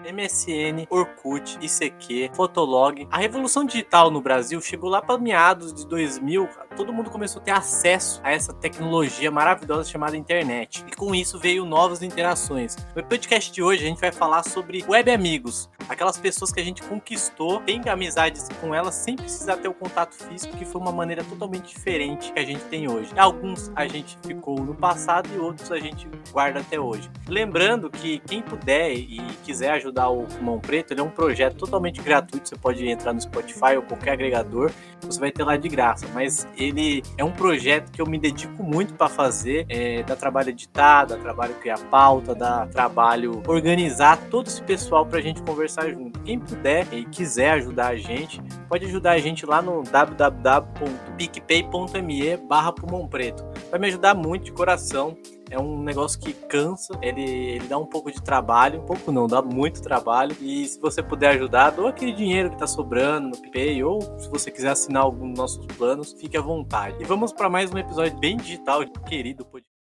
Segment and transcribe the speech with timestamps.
[0.00, 3.06] MSN, Orkut, ICQ, Fotolog.
[3.10, 6.48] A revolução digital no Brasil chegou lá para meados de 2000.
[6.76, 10.84] Todo mundo começou a ter acesso a essa tecnologia maravilhosa chamada internet.
[10.86, 12.76] E com isso veio novas interações.
[12.94, 16.64] No podcast de hoje a gente vai falar sobre web amigos, aquelas pessoas que a
[16.64, 20.92] gente conquistou, tem amizades com elas sem precisar ter o contato físico, que foi uma
[20.92, 23.10] maneira totalmente diferente que a gente tem hoje.
[23.16, 27.10] Alguns a gente ficou no passado e outros a gente guarda até hoje.
[27.26, 32.00] Lembrando que quem puder e quiser ajudar o Pulmão Preto, ele é um projeto totalmente
[32.02, 32.48] gratuito.
[32.48, 34.70] Você pode entrar no Spotify ou qualquer agregador,
[35.00, 36.06] você vai ter lá de graça.
[36.12, 39.66] Mas ele é um projeto que eu me dedico muito para fazer.
[39.68, 45.18] É, dá trabalho editar, dá trabalho criar pauta, dá trabalho organizar todo esse pessoal para
[45.18, 46.18] a gente conversar junto.
[46.20, 52.72] Quem puder e quiser ajudar a gente, pode ajudar a gente lá no www.picpay.me barra
[52.72, 53.46] Pulmão Preto.
[53.70, 55.16] Vai me ajudar muito de coração.
[55.50, 59.26] É um negócio que cansa, ele, ele dá um pouco de trabalho, um pouco não,
[59.26, 60.36] dá muito trabalho.
[60.42, 64.28] E se você puder ajudar, doa aquele dinheiro que tá sobrando no PayPay, ou se
[64.28, 66.98] você quiser assinar algum dos nossos planos, fique à vontade.
[67.00, 69.77] E vamos para mais um episódio bem digital, querido podcast.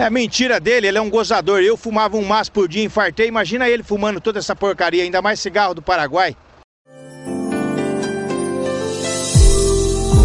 [0.00, 1.60] É mentira dele, ele é um gozador.
[1.60, 3.28] Eu fumava um maço por dia, infartei.
[3.28, 6.34] Imagina ele fumando toda essa porcaria, ainda mais cigarro do Paraguai.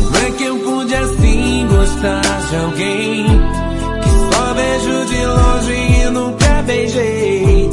[0.06, 3.26] Como é que eu pude assim gostar de alguém?
[4.32, 7.70] Só vejo de longe e nunca beijei.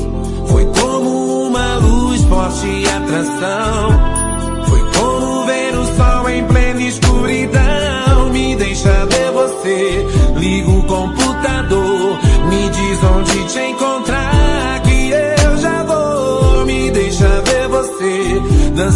[0.48, 4.21] Foi como uma luz, forte atração.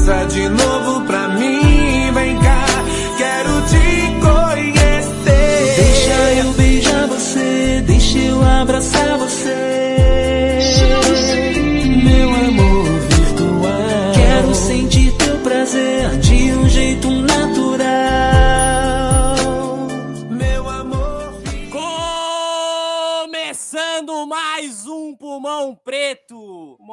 [0.07, 0.96] De novo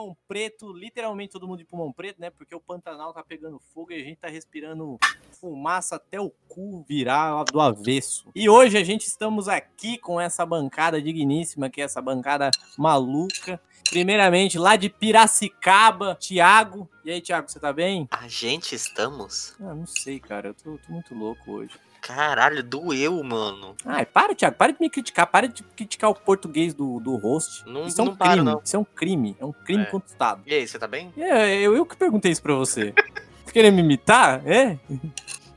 [0.03, 2.30] Pulmão Preto, literalmente todo mundo de pulmão preto, né?
[2.30, 4.97] Porque o Pantanal tá pegando fogo e a gente tá respirando
[5.40, 8.30] fumaça até o cu virar do avesso.
[8.36, 13.62] E hoje a gente estamos aqui com essa bancada digníssima, que é essa bancada maluca.
[13.90, 16.90] Primeiramente, lá de Piracicaba, Thiago.
[17.06, 18.08] E aí, Thiago, você tá bem?
[18.12, 19.56] A gente estamos?
[19.59, 20.50] Ah, não sei, cara.
[20.50, 21.78] Eu tô, tô muito louco hoje.
[22.06, 23.75] Caralho, doeu, mano.
[23.86, 24.58] Ai, para, Thiago.
[24.58, 25.25] Para de me criticar.
[25.25, 27.64] Para de criticar o português do, do host.
[27.66, 28.46] Não- isso é um não paro, crime.
[28.46, 28.62] não.
[28.64, 29.38] Isso é um crime.
[29.40, 29.86] É um crime É.
[29.86, 30.41] contra o Estado.
[30.46, 31.14] E aí, você tá bem?
[31.18, 32.94] É, eu, eu que perguntei isso pra você.
[33.46, 34.46] Você querendo me imitar?
[34.46, 34.78] É?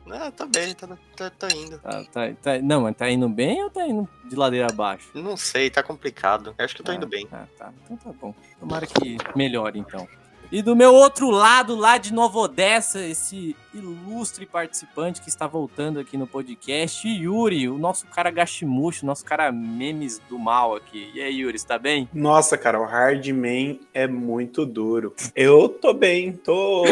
[0.08, 0.86] Ah, tá bem, tá,
[1.16, 1.78] tá, tá indo.
[1.80, 5.08] Tá, tá, tá- não, mas tá indo bem ou tá indo de ladeira abaixo?
[5.14, 6.54] Não sei, tá complicado.
[6.56, 7.26] Eu acho que eu tô indo bem.
[7.32, 7.72] Ah, tá.
[7.84, 8.32] Então tá bom.
[8.60, 10.06] Tomara que melhore, então.
[10.52, 15.98] E do meu outro lado, lá de Nova Odessa, esse ilustre participante que está voltando
[15.98, 21.10] aqui no podcast, Yuri, o nosso cara gachimucho, nosso cara memes do mal aqui.
[21.14, 22.08] E aí, Yuri, está bem?
[22.14, 25.12] Nossa, cara, o Hardman é muito duro.
[25.34, 26.84] Eu tô bem, tô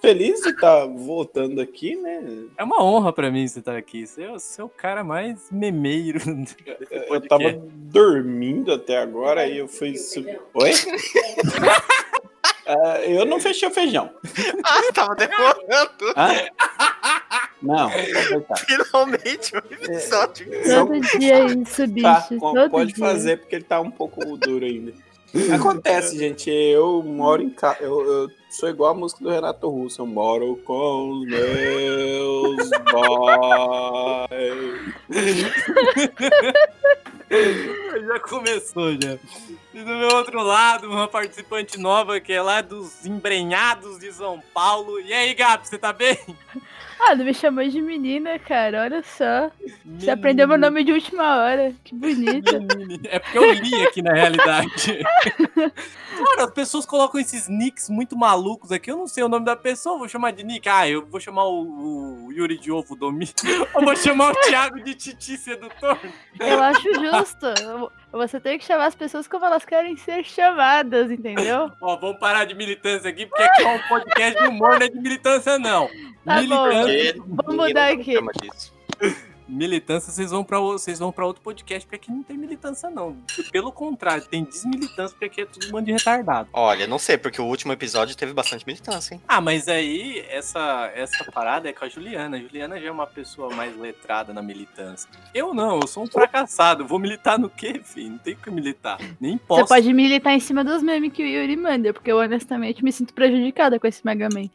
[0.00, 2.46] feliz de estar voltando aqui, né?
[2.56, 4.06] É uma honra pra mim você estar aqui.
[4.06, 6.18] Você é, o- você é o cara mais memeiro
[6.90, 10.40] Eu tava dormindo até agora e eu fui subir.
[10.54, 10.70] Oi?
[12.72, 14.10] Ah, eu não fechei o feijão.
[14.64, 16.14] Ah, tava demorando.
[16.16, 16.30] Hã?
[17.60, 17.88] Não,
[18.48, 18.56] tá.
[18.56, 20.46] Finalmente um episódio.
[20.64, 22.02] Todo dia isso, bicho.
[22.06, 23.04] Tá, com- todo pode dia.
[23.06, 24.92] fazer porque ele tá um pouco duro ainda.
[25.54, 26.50] Acontece, gente.
[26.50, 27.78] Eu moro em casa.
[27.80, 30.02] Eu, eu sou igual a música do Renato Russo.
[30.02, 34.12] Eu moro com os meus boys.
[38.06, 39.16] Já começou, já.
[39.72, 44.42] E do meu outro lado, uma participante nova que é lá dos embrenhados de São
[44.52, 45.00] Paulo.
[45.00, 46.18] E aí, Gabi, você tá bem?
[47.00, 48.82] Ah, não me chamou de menina, cara.
[48.82, 49.50] Olha só.
[49.98, 51.74] Você aprendeu meu nome de última hora.
[51.82, 52.52] Que bonito.
[53.08, 55.02] É porque eu li aqui na realidade.
[56.16, 58.90] Cara, as pessoas colocam esses nicks muito malucos aqui.
[58.90, 60.68] Eu não sei o nome da pessoa, vou chamar de nick.
[60.68, 63.28] Ah, eu vou chamar o, o Yuri de Ovo Domi.
[63.74, 65.98] Ou vou chamar o Thiago de Titi Sedutor.
[66.38, 67.46] Eu acho justo.
[68.12, 71.70] Você tem que chamar as pessoas como elas querem ser chamadas, entendeu?
[71.80, 74.88] Ó, vamos parar de militância aqui, porque aqui é um podcast de humor, não é
[74.88, 75.88] de militância, não.
[76.24, 76.40] Tá bom.
[76.40, 78.14] militância, Porque Vamos mudar aqui.
[79.52, 82.88] Militância, vocês vão pra o- vocês vão para outro podcast, porque aqui não tem militância,
[82.90, 83.16] não.
[83.50, 86.48] Pelo contrário, tem desmilitância, porque aqui é tudo um bando de retardado.
[86.52, 89.20] Olha, não sei, porque o último episódio teve bastante militância, hein?
[89.28, 92.36] Ah, mas aí essa, essa parada é com a Juliana.
[92.36, 95.08] A Juliana já é uma pessoa mais letrada na militância.
[95.34, 96.86] Eu não, eu sou um fracassado.
[96.86, 98.10] Vou militar no quê, filho?
[98.10, 98.98] Não tem o que militar.
[99.20, 99.66] Nem Você posso.
[99.68, 103.12] pode militar em cima dos memes que o Yuri manda, porque eu honestamente me sinto
[103.14, 104.48] prejudicada com esse Mega Man.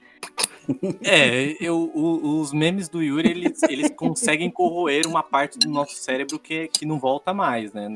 [1.03, 5.95] É, eu, o- os memes do Yuri, eles, eles conseguem corroer uma parte do nosso
[5.95, 7.87] cérebro que, que não volta mais, né?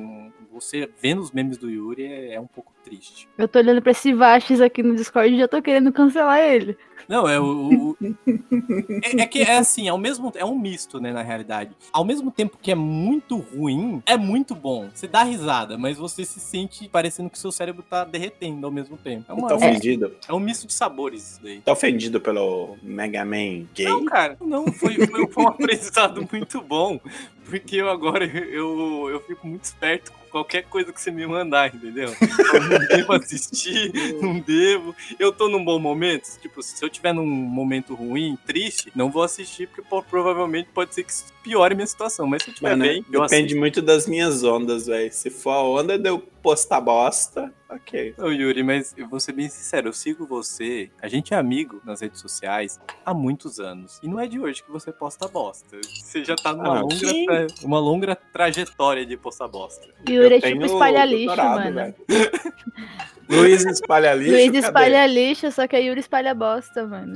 [0.51, 3.27] Você vendo os memes do Yuri é, é um pouco triste.
[3.37, 6.77] Eu tô olhando pra esse Vastes aqui no Discord e já tô querendo cancelar ele.
[7.09, 7.43] Não, é o.
[7.43, 7.97] o-
[9.03, 11.71] é, é que é assim, ao mesmo é um misto, né, na realidade.
[11.91, 14.89] Ao mesmo tempo que é muito ruim, é muito bom.
[14.93, 18.97] Você dá risada, mas você se sente parecendo que seu cérebro tá derretendo ao mesmo
[18.97, 19.25] tempo.
[19.27, 20.15] É, uma- Tá é um, ofendido?
[20.29, 21.59] é um misto de sabores isso daí.
[21.61, 23.85] Tá ofendido pelo Mega Man gay?
[23.87, 26.99] Não, cara, não, foi, foi, foi um aprendizado muito bom.
[27.45, 31.73] Porque eu agora eu, eu fico muito esperto com qualquer coisa que você me mandar,
[31.73, 32.13] entendeu?
[32.53, 33.91] Eu não devo assistir,
[34.21, 34.95] não devo.
[35.19, 36.39] Eu tô num bom momento.
[36.39, 41.03] Tipo, se eu tiver num momento ruim, triste, não vou assistir, porque provavelmente pode ser
[41.03, 42.27] que piore minha situação.
[42.27, 43.59] Mas se eu tiver Mano, bem, eu depende assisto.
[43.59, 45.11] muito das minhas ondas, velho.
[45.11, 48.15] Se for a onda de eu postar bosta, ok.
[48.17, 51.79] Ô, Yuri, mas eu vou ser bem sincero, eu sigo você, a gente é amigo
[51.85, 53.99] nas redes sociais há muitos anos.
[54.01, 55.77] E não é de hoje que você posta bosta.
[55.83, 59.87] Você já tá numa, Ah, longa, tra- uma longa trajetória de postar bosta.
[60.09, 61.93] Yuri é tenho tipo espalha lixo, mano.
[63.31, 64.31] Luiz espalha lixo.
[64.31, 64.57] Luiz cadê?
[64.59, 67.15] espalha lixo, só que a Yuri espalha bosta, mano.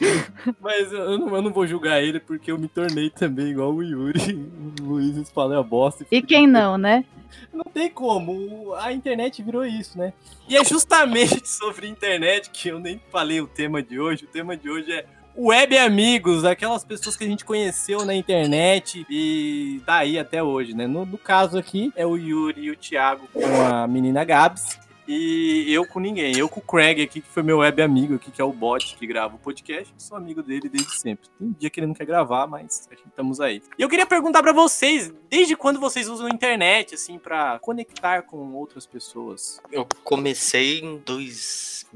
[0.60, 3.82] Mas eu não, eu não vou julgar ele porque eu me tornei também igual o
[3.82, 4.48] Yuri.
[4.80, 6.06] O Luiz espalha a bosta.
[6.10, 7.04] E quem não, né?
[7.52, 8.74] Não tem como.
[8.74, 10.12] A internet virou isso, né?
[10.48, 14.24] E é justamente sobre internet que eu nem falei o tema de hoje.
[14.24, 15.04] O tema de hoje é
[15.36, 20.74] web amigos, aquelas pessoas que a gente conheceu na internet e tá aí até hoje,
[20.74, 20.86] né?
[20.86, 24.78] No, no caso aqui é o Yuri e o Thiago com a menina Gabs.
[25.06, 26.36] E eu com ninguém.
[26.36, 28.96] Eu com o Craig aqui, que foi meu web amigo aqui, que é o bot
[28.96, 29.92] que grava o podcast.
[29.98, 31.28] Sou amigo dele desde sempre.
[31.38, 33.62] Tem dia que ele não quer gravar, mas estamos aí.
[33.78, 38.22] E eu queria perguntar pra vocês, desde quando vocês usam a internet, assim, pra conectar
[38.22, 39.60] com outras pessoas?
[39.70, 40.98] Eu comecei em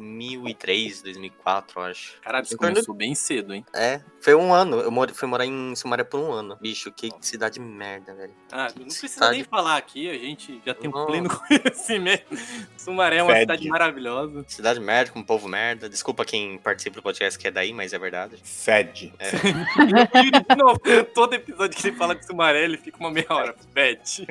[0.01, 2.21] 2003, 2004, eu acho.
[2.23, 3.65] Caralho, você quando- começou bem cedo, hein?
[3.75, 4.81] É, foi um ano.
[4.81, 6.57] Eu moro- fui morar em Sumaré por um ano.
[6.61, 8.33] Bicho, que cidade merda, velho.
[8.51, 11.07] Ah, não precisa Cidade- nem falar aqui, a gente já tem um Não.
[11.07, 12.37] pleno conhecimento.
[12.77, 13.41] Sumaré é uma Fede.
[13.43, 14.45] cidade maravilhosa.
[14.49, 15.89] Cidade merda, com povo merda.
[15.89, 18.37] Desculpa quem participa do podcast que é daí, mas é verdade.
[18.43, 19.13] Fed.
[19.21, 20.81] E, de novo,
[21.15, 23.55] todo episódio que ele fala de Sumaré, ele fica uma meia hora.
[23.75, 24.27] Pet.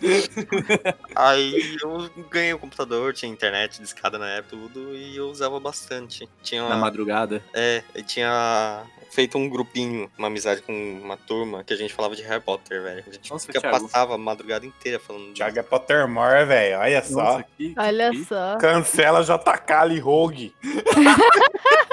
[1.14, 6.28] Aí eu ganhei o computador, tinha internet discada na época, tudo, e eu usava bastante.
[6.42, 7.42] Tinha Na uma, madrugada.
[7.54, 12.14] É, eu tinha feito um grupinho, uma amizade com uma turma que a gente falava
[12.16, 13.04] de Harry Potter, velho.
[13.06, 16.78] A gente Nossa, fica, passava a madrugada inteira falando Thiago é Pottermore, velho.
[16.78, 17.22] Olha só.
[17.22, 18.28] Nossa, que, que Olha triste.
[18.28, 18.56] só.
[18.58, 20.54] Cancela JK ali, Rogue.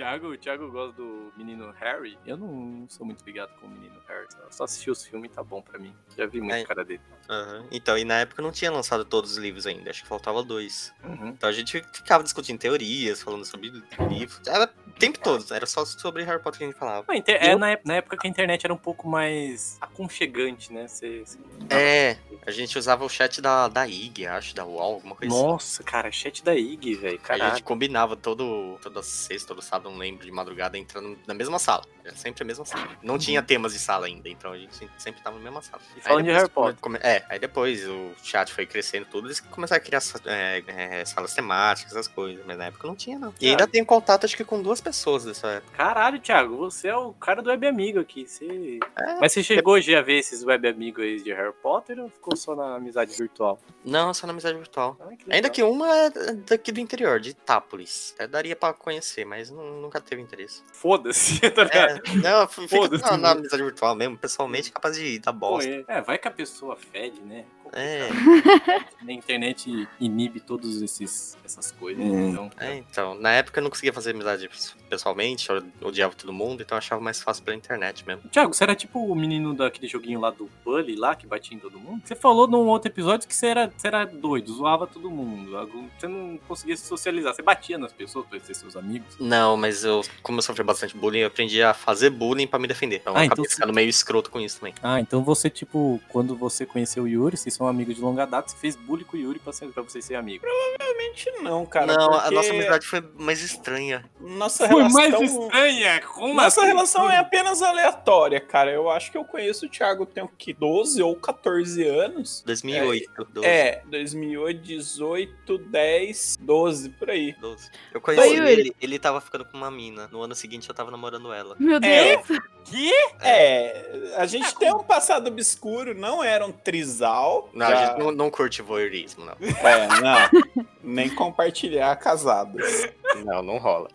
[0.00, 2.16] Thiago, o Thiago gosta do menino Harry.
[2.24, 4.26] Eu não sou muito ligado com o menino Harry.
[4.32, 5.94] Só- Só assisti os filmes e tá bom pra mim.
[6.16, 6.64] Já vi muito É.
[6.64, 7.02] cara dele.
[7.28, 7.66] Aham.
[7.70, 10.90] Então, e na época não tinha lançado todos os livros ainda, acho que faltava dois.
[11.04, 11.28] Uhum.
[11.28, 13.70] Então a gente ficava discutindo teorias, falando sobre
[14.08, 14.40] livros.
[14.48, 17.04] Era o tempo todo, era só sobre Harry Potter que a gente falava.
[17.06, 19.76] Não, inter- é Eu- na, ép- na época que a internet era um pouco mais
[19.82, 20.88] aconchegante, né?
[20.88, 21.38] Você, você-
[21.68, 22.16] É,
[22.46, 25.44] a gente usava o chat da, da IG, acho, da UOL, alguma coisa assim.
[25.44, 27.20] Nossa, cara, chat da IG, velho.
[27.28, 31.58] A gente combinava todo, toda sexta, todo sábado, não lembro, de madrugada, entrando na mesma
[31.58, 31.84] sala.
[32.04, 32.88] Era sempre a mesma sala.
[33.02, 35.82] Não tinha temas de sala ainda, então a gente sempre tava na mesma sala.
[35.96, 36.76] E falando de Harry Potter.
[36.80, 41.04] come- é, aí depois o chat foi crescendo tudo, eles começaram a criar é, é,
[41.04, 42.42] salas temáticas, essas coisas.
[42.46, 43.34] Mas na época não tinha, não.
[43.40, 45.76] E ainda tenho contato, acho que com duas pessoas dessa época.
[45.76, 48.26] Caralho, Thiago, você é o cara do web amigo aqui.
[48.26, 48.78] Você...
[48.98, 49.14] É.
[49.20, 52.34] Mas você chegou hoje a ver esses web amigos aí de Harry Potter ou ficou
[52.34, 53.60] só na amizade virtual?
[53.84, 54.96] Não, só na amizade virtual.
[55.00, 56.10] Ah, que Ainda que uma é
[56.48, 58.12] daqui do interior, de Itápolis.
[58.14, 60.62] Até daria pra conhecer, mas não- nunca teve interesse.
[60.72, 62.00] Foda-se, tá ligado?
[62.06, 64.16] É, não, fica Foda-se, na, na amizade virtual mesmo.
[64.18, 65.70] Pessoalmente, capaz de dar Pô, bosta.
[65.70, 65.84] é.
[65.88, 67.44] É, vai que a pessoa fede, né?
[67.72, 68.08] É,
[69.08, 72.02] A internet inibe todas essas coisas.
[72.04, 72.28] Hum.
[72.30, 73.14] Então, é, então.
[73.14, 74.48] Na época eu não conseguia fazer amizade
[74.88, 78.28] pessoalmente, eu odiava todo mundo, então eu achava mais fácil pela internet mesmo.
[78.30, 81.60] Thiago, você era tipo o menino daquele joguinho lá do Bully lá, que batia em
[81.60, 82.02] todo mundo?
[82.04, 85.50] Você falou num outro episódio que você era, você era doido, zoava todo mundo.
[85.98, 87.34] Você não conseguia se socializar.
[87.34, 89.16] Você batia nas pessoas pra ser seus amigos.
[89.18, 92.66] Não, mas eu, como eu sofri bastante bullying, eu aprendi a fazer bullying pra me
[92.68, 92.96] defender.
[92.96, 94.74] Então Ah, eu então acabei você- ficando meio escroto com isso também.
[94.82, 98.00] Ah, então você, tipo, quando você conheceu o Yuri, vocês Você é um amigo de
[98.00, 100.48] longa data, você fez bullying com o Yuri pra, ser, pra vocês serem amigos.
[100.48, 101.92] Provavelmente não, cara.
[101.92, 104.10] não, a porque nossa amizade foi mais estranha.
[104.18, 104.90] Nossa Foi relação...
[105.20, 106.00] mais estranha!
[106.00, 106.68] Como Nossa assim?
[106.70, 108.70] relação é apenas aleatória, cara.
[108.70, 112.42] Eu acho que eu conheço o Thiago tem o que 12 ou 14 anos.
[112.46, 117.34] 2008, 12, É, 2008, 18, 10, 12 por aí.
[117.40, 117.70] 12.
[117.92, 118.52] Eu conheci Oi, Yuri.
[118.52, 120.08] ele, ele tava ficando com uma mina.
[120.10, 121.56] No ano seguinte eu tava namorando ela.
[121.58, 122.16] Meu É.
[122.16, 122.40] Deus.
[122.64, 122.92] Que?
[123.20, 127.49] É, a gente tem um passado obscuro, não era um trisal.
[127.52, 129.34] Não, já- a gente não, não curte voyeurismo, não.
[129.40, 130.64] É, não.
[130.90, 132.88] Nem compartilhar casados.
[133.24, 133.88] Não, não rola.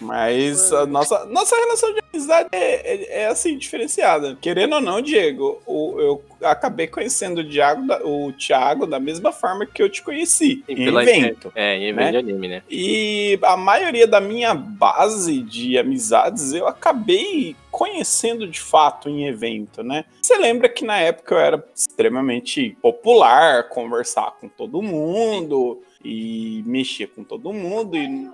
[0.00, 4.36] Mas a nossa, nossa relação de amizade é, é- é, assim, diferenciada.
[4.40, 9.66] Querendo ou não, Diego, o- eu acabei conhecendo o, Diago, o Thiago da mesma forma
[9.66, 10.64] que eu te conheci.
[10.66, 11.52] Sim, em evento.
[11.54, 12.10] É, em evento Né?
[12.10, 12.62] de anime, né?
[12.68, 19.82] E a maioria da minha base de amizades eu acabei conhecendo de fato em evento,
[19.82, 20.04] né?
[20.20, 27.08] Você lembra que na época eu era extremamente popular, conversar com todo mundo e mexer
[27.08, 28.30] com todo mundo e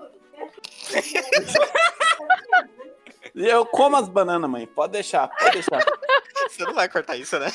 [3.49, 4.67] eu como as bananas, mãe.
[4.67, 5.85] Pode deixar, pode deixar.
[6.49, 7.53] Você não vai cortar isso, né?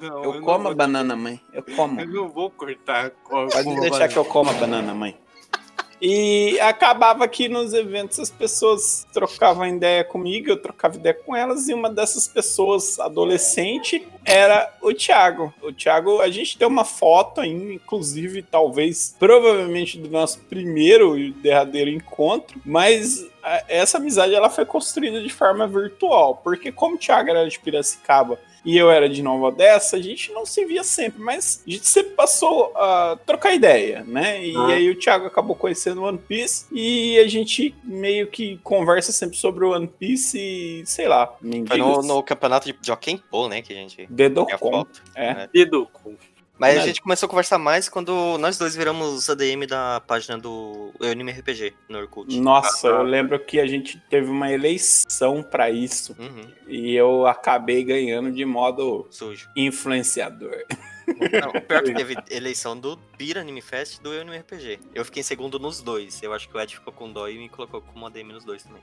[0.00, 1.40] Não, Eu como a banana, mãe.
[1.52, 2.00] Eu como.
[2.00, 3.10] Eu não vou cortar.
[3.10, 5.18] Pode deixar vai- que eu como a banana, mãe.
[6.04, 11.68] E acabava que nos eventos as pessoas trocavam ideia comigo, eu trocava ideia com elas,
[11.68, 15.54] e uma dessas pessoas, adolescente, era o Thiago.
[15.62, 21.30] O Thiago, a gente tem uma foto ainda, inclusive, talvez, provavelmente do nosso primeiro e
[21.30, 23.24] derradeiro encontro, mas
[23.68, 28.40] essa amizade ela foi construída de forma virtual, porque como o Thiago era de Piracicaba
[28.64, 31.86] e eu era de Nova Odessa, a gente não se via sempre, mas a gente
[31.86, 34.44] sempre passou a trocar ideia, né?
[34.44, 34.66] E Ah.
[34.68, 39.36] aí o Thiago acabou conhecendo o One Piece e a gente meio que conversa sempre
[39.36, 41.34] sobre o One Piece e, sei lá,
[41.66, 44.06] Foi no, no campeonato de Joaquim Pô, né, que a gente...
[44.84, 45.02] Foto.
[45.14, 45.48] É.
[45.52, 45.88] Dedo.
[46.62, 50.92] Mas a gente começou a conversar mais quando nós dois viramos ADM da página do
[51.00, 52.38] Anime RPG no Orkut.
[52.40, 57.82] Nossa, eu lembro que a gente teve uma eleição pra isso Uhum, e eu acabei
[57.84, 59.48] ganhando de modo sujo.
[59.56, 60.64] influenciador.
[61.40, 64.78] Não, o pior que teve eleição do Bira Anime Fest e do Anime RPG.
[64.94, 66.22] Eu fiquei em segundo nos dois.
[66.22, 68.62] Eu acho que o Ed ficou com dó e me colocou como ADM nos dois
[68.64, 68.82] também.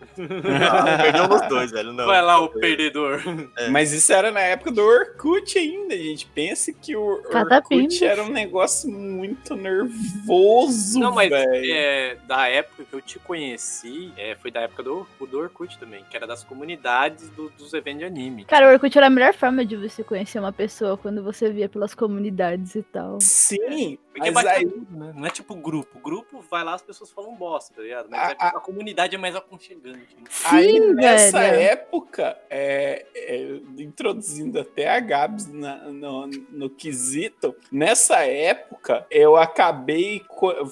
[0.69, 1.93] Ah, perdeu nos dois, velho.
[1.93, 2.05] Não.
[2.05, 3.21] Vai lá, o perdedor.
[3.57, 3.69] É.
[3.69, 6.25] Mas isso era na época do Orkut ainda, gente.
[6.27, 12.83] Pensa que o Cada Orkut era um negócio muito nervoso, Não, mas é, da época
[12.83, 16.43] que eu te conheci, é, foi da época do, do Orkut também, que era das
[16.43, 18.45] comunidades do- dos eventos de anime.
[18.45, 21.67] Cara, o Orkut era a melhor forma de você conhecer uma pessoa quando você via
[21.69, 22.28] pelas comunidades
[22.75, 23.17] e tal.
[23.21, 25.13] Sim, Porque mas aí tudo, né?
[25.15, 25.99] Não é tipo grupo.
[25.99, 28.07] Grupo vai lá, as pessoas falam bosta, tá ligado?
[28.09, 29.97] Mas A- é porque a, comunidade é mais aconchegante.
[30.17, 30.23] né?
[30.45, 31.59] Aí Sim, nessa velho.
[31.59, 40.21] época, é, é, introduzindo até a Gabs na- no, no quesito, nessa época eu acabei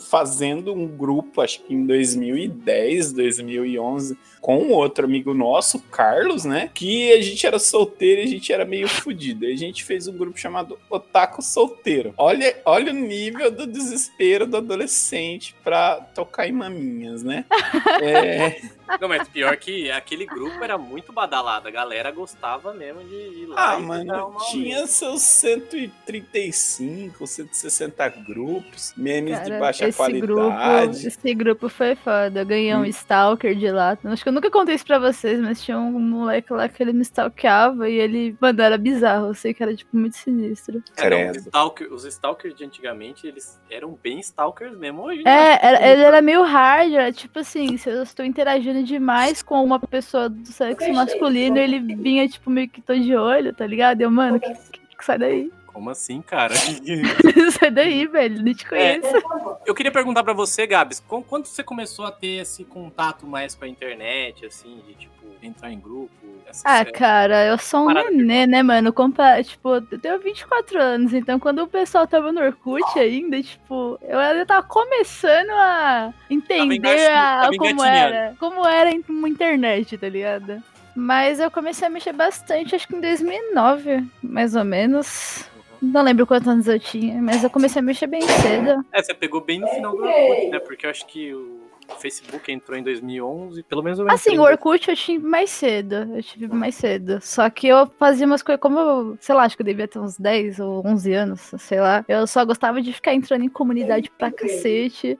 [0.10, 6.70] fazendo um grupo, acho que em 2010, 2011, com um outro amigo nosso, Carlos, né?
[6.74, 9.46] Que a gente era solteiro e a gente era meio fudido.
[9.46, 12.14] E a gente fez um grupo chamado Otaku Solteiro.
[12.18, 17.46] Olha, olha o nível do desespero do adolescente pra tocar em maminhas, né?
[18.02, 18.62] É.
[19.02, 21.68] Não, mas pior que aquele grupo era muito badalado.
[21.68, 23.74] A galera gostava mesmo de ir lá.
[23.74, 30.22] Ah, e mano, dar uma tinha seus 135, 160 grupos, memes de Cara, baixa esse
[30.22, 31.08] grupo, qualidade.
[31.08, 32.42] esse grupo foi foda.
[32.42, 32.86] Eu ganhei um Hum.
[32.86, 33.98] stalker de lá.
[34.06, 36.94] Acho que eu nunca contei isso pra vocês, mas tinha um moleque lá que ele
[36.94, 39.28] me stalkeava e ele, mano, era bizarro.
[39.28, 40.82] Eu sei que era, tipo, muito sinistro.
[40.96, 41.27] É, não, Credo.
[41.32, 45.04] Os, stalker, os stalkers de antigamente, eles eram bem stalkers mesmo.
[45.04, 45.32] Hoje, né?
[45.54, 49.64] É, era- ele era meio hard, era tipo assim, se eu estou interagindo demais com
[49.64, 54.02] uma pessoa do sexo masculino, ele vinha, tipo, meio que tô de olho, tá ligado?
[54.02, 55.52] Eu, mano, que, que- que sai daí.
[55.78, 56.56] Como assim, cara?
[57.60, 58.98] sai daí, velho, nem te É.
[59.00, 59.28] conheço.
[59.64, 63.64] Eu queria perguntar pra você, Gabs, quando você começou a ter esse contato mais com
[63.64, 66.10] a internet, assim, de tipo, entrar em grupo?
[66.48, 68.92] Essa, Ah, essa- cara, eu sou um Parada nenê, né, mano?
[68.92, 74.00] Compa tipo, eu tenho 24 anos, então quando o pessoal tava no Orkut ainda, tipo,
[74.02, 80.60] eu ainda tava começando a entender a- como era, como era uma internet, tá ligado?
[80.96, 85.48] Mas eu comecei a mexer bastante, acho que em 2009, mais ou menos.
[85.82, 88.86] Não lembro quantos anos eu tinha, mas eu comecei a mexer bem cedo.
[88.92, 90.60] É, você pegou bem no final do Orkut, né?
[90.60, 91.68] Porque eu acho que o
[92.00, 95.96] Facebook entrou em 2011, pelo menos eu Assim, o Orkut eu tive mais cedo.
[96.16, 97.20] Eu tive mais cedo.
[97.22, 100.00] Só que eu fazia umas coisas, como eu, sei lá, acho que eu devia ter
[100.00, 102.04] uns 10 ou 11 anos, sei lá.
[102.08, 105.18] Eu só gostava de ficar entrando em comunidade pra cacete.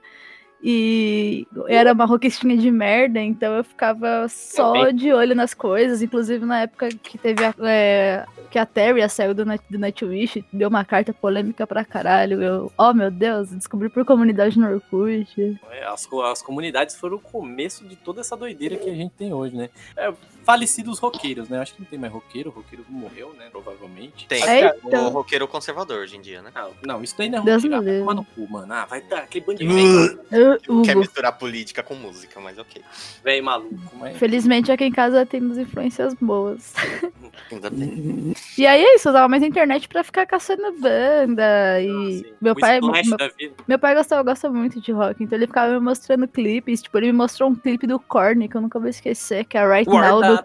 [0.62, 6.02] E era uma roquistinha de merda, então eu ficava só de olho nas coisas.
[6.02, 10.44] Inclusive na época que teve a, é, que a Terry saiu do, Night, do Nightwish,
[10.52, 12.42] deu uma carta polêmica pra caralho.
[12.42, 15.60] Eu, oh meu Deus, descobri por comunidade no Orkut.
[15.70, 19.32] É, As, as comunidades foram o começo de toda essa doideira que a gente tem
[19.32, 19.70] hoje, né?
[19.96, 20.12] É,
[20.48, 21.60] falecidos roqueiros, né?
[21.60, 23.48] Acho que não tem mais roqueiro, o roqueiro morreu, né?
[23.50, 24.26] Provavelmente.
[24.26, 24.42] Tem.
[24.42, 25.10] É, O então.
[25.10, 26.50] roqueiro conservador hoje em dia, né?
[26.54, 27.84] Não, não, isso daí não é Deus roqueiro.
[27.84, 27.96] livre.
[27.96, 28.72] Ah, toma no cu, mano.
[28.72, 32.82] Ah, vai dar aquele velho, Eu, Quer misturar política com música, mas ok.
[33.22, 33.74] velho maluco.
[34.00, 34.16] Mas...
[34.16, 36.72] Felizmente aqui em casa temos influências boas.
[37.52, 38.32] Ainda tem.
[38.56, 41.78] E aí é isso, eu usava mais a internet pra ficar caçando banda.
[41.82, 42.80] E meu o pai.
[42.80, 43.54] Meu, da vida.
[43.68, 46.80] meu pai gostava, gosta muito de rock, então ele ficava me mostrando clipes.
[46.80, 49.68] Tipo, ele me mostrou um clipe do Korn, que eu nunca vou esquecer, que é
[49.68, 50.37] Right Now do,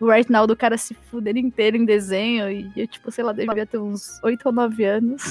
[0.00, 2.50] o Right Now do cara se fudendo inteiro em desenho.
[2.50, 5.22] E eu, tipo, sei lá, devia ter uns 8 ou 9 anos.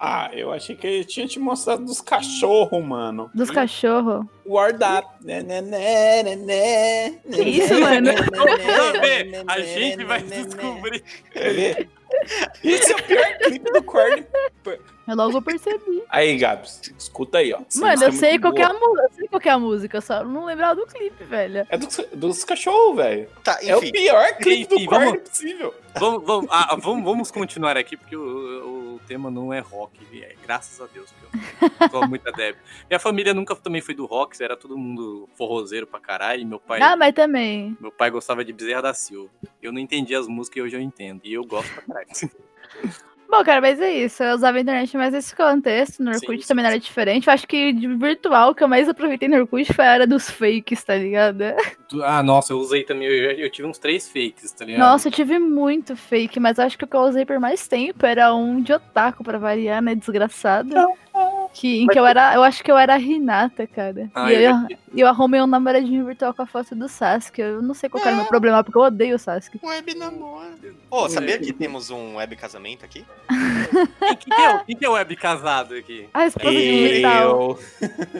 [0.00, 3.30] Ah, eu achei que ele tinha te mostrado dos cachorros, mano.
[3.34, 4.26] Dos cachorros.
[4.44, 5.08] Ward up.
[5.24, 8.10] Né, né, né, né, né, Que isso, mano?
[8.34, 8.60] Vamos
[9.00, 11.04] ver, a gente vai descobrir.
[12.64, 14.26] Esse é o pior clipe do Korn.
[15.06, 16.02] Eu logo percebi.
[16.08, 17.60] Aí, Gabs, escuta aí, ó.
[17.68, 18.80] Essa Mano, eu é sei muito qual que é a boa.
[18.80, 19.02] música.
[19.06, 21.66] Eu sei qual que é a música, só não lembrava do clipe, velho.
[21.68, 23.28] É dos, dos cachorros, velho.
[23.44, 25.74] Tá, É o pior clipe Enfim, do vamos- possível.
[25.98, 29.96] Vamos, vamos, ah, vamos, vamos continuar aqui, porque o, o tema não é rock.
[30.22, 32.60] É, graças a Deus, porque eu sou muita débil.
[32.90, 36.42] Minha família nunca também foi do rock, era todo mundo forrozeiro pra caralho.
[36.42, 37.76] E meu pai, Ah, mas também.
[37.80, 39.30] meu pai gostava de Bezerra da Silva.
[39.62, 41.20] Eu não entendia as músicas e hoje eu entendo.
[41.24, 42.08] E eu gosto pra caralho.
[43.28, 44.22] Bom, cara, mas é isso.
[44.22, 46.02] Eu usava a internet mais nesse contexto.
[46.02, 47.26] No Orkut Sim, sim, também não era diferente.
[47.26, 50.06] Eu acho que de virtual, o que eu mais aproveitei no Orkut foi a era
[50.06, 51.42] dos fakes, tá ligado?
[52.02, 53.08] Ah, nossa, eu usei também.
[53.08, 54.80] Eu, eu tive uns três fakes, tá ligado?
[54.80, 58.06] Nossa, eu tive muito fake, mas acho que o que eu usei por mais tempo
[58.06, 59.94] era um de otaku, pra variar, né?
[59.94, 60.74] Desgraçado.
[61.56, 62.34] Que, em que eu era.
[62.34, 64.10] Eu acho que eu era a Renata, cara.
[64.14, 67.40] Ah, e eu eu, eu arrumei um namoradinho virtual com a foto do Sasuke.
[67.40, 69.58] Eu não sei qual que era o meu problema, porque eu odeio o Sasuke.
[69.62, 70.76] Web namoro.
[70.90, 73.06] Ô, sabia que temos um web casamento aqui?
[73.98, 76.08] Quem, quem que é, o- quem que é o web casado aqui?
[76.14, 76.52] A esposa.
[76.52, 77.58] Eu.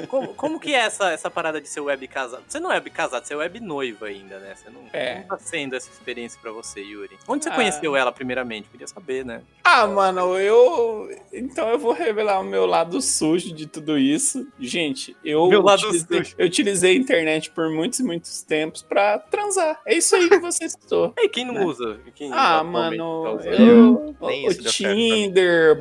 [0.09, 2.43] Como, como que é essa, essa parada de ser web casado?
[2.47, 4.55] Você não é web casado, você é web noiva ainda, né?
[4.55, 5.21] Você não, É.
[5.21, 7.17] não tá sendo essa experiência pra você, Yuri.
[7.29, 7.55] Onde você Ah.
[7.55, 8.69] conheceu ela primeiramente?
[8.69, 9.43] Queria saber, né?
[9.65, 11.09] Ah, mano, eu.
[11.33, 14.47] Então eu vou revelar o meu lado sujo de tudo isso.
[14.59, 16.35] Gente, eu, Meu lado utilizei, sujo.
[16.39, 19.81] eu utilizei a internet por muitos e muitos tempos pra transar.
[19.87, 21.13] É isso aí que você citou.
[21.27, 21.65] E quem não Né?
[21.65, 21.99] usa?
[22.15, 24.63] Quem Ah, mano, tá eu, Nem o, isso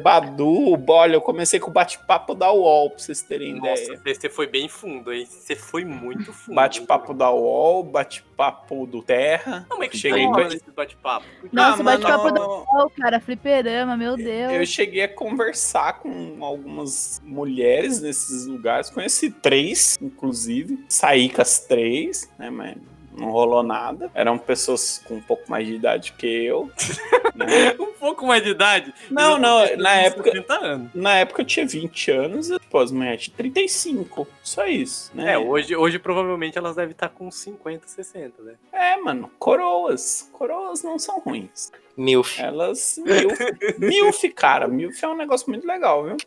[0.03, 4.15] Badu, olha, eu comecei com o bate-papo da UOL, pra vocês terem Nossa, ideia.
[4.15, 5.25] você foi bem fundo, hein?
[5.25, 6.55] Você foi muito fundo.
[6.55, 9.65] Bate-papo da UOL, bate-papo do Terra.
[9.69, 11.25] Como é que Cheguei com- nesse bate-papo?
[11.51, 14.51] Nossa, Ah, bate-papo do UOL, cara, fliperama, meu Deus.
[14.53, 18.89] Eu cheguei a conversar com algumas mulheres nesses lugares.
[18.89, 20.83] Conheci três, inclusive.
[20.89, 22.49] Saí com as três, né?
[22.49, 22.75] Mas
[23.17, 24.09] não rolou nada.
[24.13, 26.69] Eram pessoas com um pouco mais de idade que eu.
[27.35, 27.75] né?
[27.79, 28.93] um pouco mais de idade?
[29.09, 30.31] Não, não, na época.
[30.31, 30.89] 70 anos.
[30.93, 34.27] Na época eu tinha 20 anos e pô, as mulheres tinham 35.
[34.43, 35.33] Só isso, né?
[35.33, 38.53] É, hoje, hoje provavelmente elas devem estar com 50, 60, né?
[38.71, 40.29] É, mano, coroas.
[40.33, 41.71] Coroas não são ruins.
[41.97, 42.39] Milf.
[42.39, 42.99] Elas.
[43.03, 43.39] Milf,
[43.77, 44.67] milf cara.
[44.67, 46.17] Milf é um negócio muito legal, viu?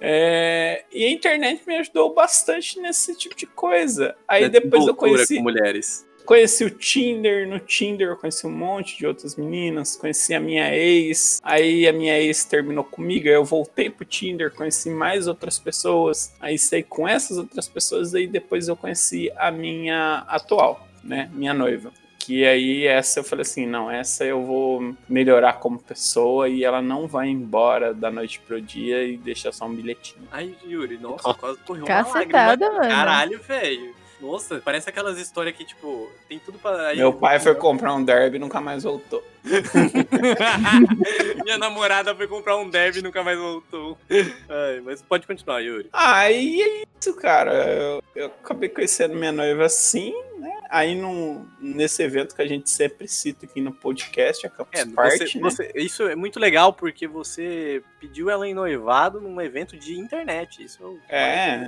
[0.00, 4.16] É, e a internet me ajudou bastante nesse tipo de coisa.
[4.26, 6.08] Aí Na depois eu conheci, com mulheres.
[6.24, 7.48] Conheci o Tinder.
[7.48, 9.96] No Tinder eu conheci um monte de outras meninas.
[9.96, 11.40] Conheci a minha ex.
[11.42, 13.28] Aí a minha ex terminou comigo.
[13.28, 16.34] Aí eu voltei pro Tinder, conheci mais outras pessoas.
[16.40, 18.14] Aí saí com essas outras pessoas.
[18.14, 21.30] Aí depois eu conheci a minha atual, né?
[21.32, 21.92] Minha noiva.
[22.18, 26.82] Que aí essa eu falei assim, não, essa eu vou melhorar como pessoa e ela
[26.82, 30.28] não vai embora da noite pro dia e deixar só um bilhetinho.
[30.30, 32.72] Ai, Yuri, nossa, quase correu uma Cacetada, lágrima.
[32.72, 32.88] mano.
[32.88, 33.94] Caralho, velho.
[34.20, 36.88] Nossa, parece aquelas histórias que, tipo, tem tudo pra...
[36.88, 39.22] aí- Meu pai foi comprar um derby e nunca mais voltou.
[41.44, 43.96] Minha namorada foi comprar um dev e nunca mais voltou.
[44.48, 45.88] Ai, mas pode continuar, Yuri.
[45.92, 47.52] Aí é isso, cara.
[47.52, 50.50] Eu, eu acabei conhecendo minha noiva assim, né?
[50.68, 54.86] Aí num, nesse evento que a gente sempre cita aqui no podcast, a Campus É,
[54.86, 55.42] Party, você, né?
[55.50, 60.64] você- isso é muito legal porque você pediu ela em noivado num evento de internet.
[60.64, 61.66] Isso É,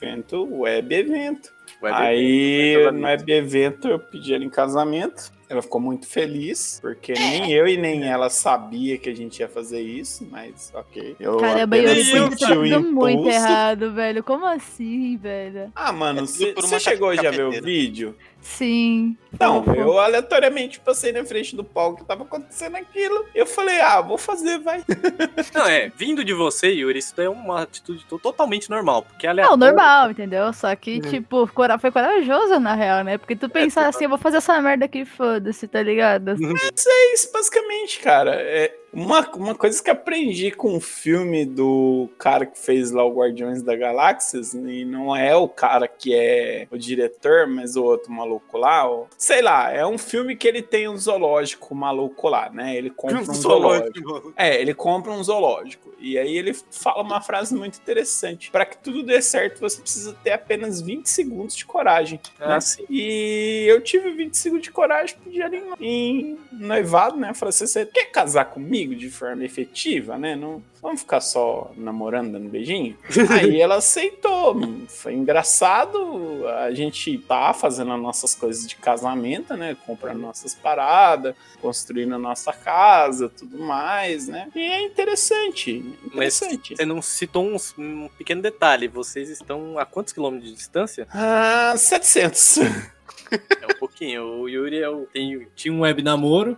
[0.00, 1.52] evento, web evento.
[1.82, 5.30] Web Aí, evento, no web evento, eu pedi ela em casamento.
[5.48, 9.48] Ela ficou muito feliz, porque nem eu e nem ela sabia que a gente ia
[9.48, 11.16] fazer isso, mas ok.
[11.18, 14.22] Eu Caramba, ter senti o muito errado, velho.
[14.22, 15.72] Como assim, velho?
[15.74, 18.14] Ah, mano, É você uma chegou já a ver o vídeo?
[18.40, 19.16] Sim.
[19.38, 19.78] Não, fofo.
[19.78, 23.26] eu aleatoriamente passei na frente do palco que tava acontecendo aquilo.
[23.34, 24.82] Eu falei, ah, vou fazer, vai.
[25.54, 29.02] Não, é, vindo de você, Yuri, isso daí é uma atitude to- totalmente normal.
[29.02, 30.52] Porque ela é Não, normal, entendeu?
[30.52, 31.10] Só que, Uhum.
[31.10, 33.18] tipo, cora- foi corajoso na real, né?
[33.18, 36.30] Porque tu É, pensar assim, eu vou fazer essa merda aqui, foda-se, tá ligado?
[36.30, 38.34] É isso, basicamente, cara.
[38.34, 43.12] É uma, uma coisa que aprendi com o filme do cara que fez lá o
[43.12, 48.10] Guardiões da Galáxias, e não é o cara que é o diretor, mas o outro
[48.10, 49.06] maluco lá, ó.
[49.16, 52.76] sei lá, é um filme que ele tem um zoológico maluco lá, né?
[52.76, 54.32] Ele compra um zoológico.
[54.36, 55.92] É, ele compra um zoológico.
[55.98, 58.50] E aí ele fala uma frase muito interessante.
[58.50, 62.20] Pra que tudo dê certo, você precisa ter apenas 20 segundos de coragem.
[62.38, 62.58] Ah, né?
[62.88, 67.34] E eu tive 20 segundos de coragem pedi ela em, noivado, né?
[67.34, 70.34] Falei assim: você quer casar comigo de forma efetiva, né?
[70.36, 72.96] Não vamos ficar só namorando, dando beijinho?
[73.30, 74.56] Aí ela aceitou.
[74.88, 76.46] Foi engraçado.
[76.46, 79.76] A gente tá fazendo as nossas coisas de casamento, né?
[79.86, 84.48] Comprando nossas paradas, construindo a nossa casa, tudo mais, né?
[84.54, 85.82] E é interessante.
[86.14, 86.76] Mas Interessante.
[86.76, 88.88] você não citou um, um pequeno detalhe.
[88.88, 91.06] Vocês estão a quantos quilômetros de distância?
[91.12, 92.58] Ah, 700.
[93.30, 94.22] É um pouquinho.
[94.40, 96.56] O Yuri é o- tem, tinha um web namoro.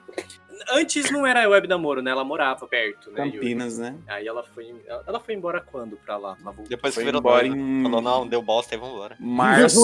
[0.72, 2.10] Antes não era web namoro, né?
[2.10, 3.16] Ela morava perto, né?
[3.30, 3.96] Campinas, né?
[4.06, 4.74] Aí ela foi,
[5.06, 6.36] ela foi embora quando pra lá?
[6.68, 9.16] Depois Foi que virou embora em- Falou, não, deu bosta e vambora.
[9.18, 9.80] Março,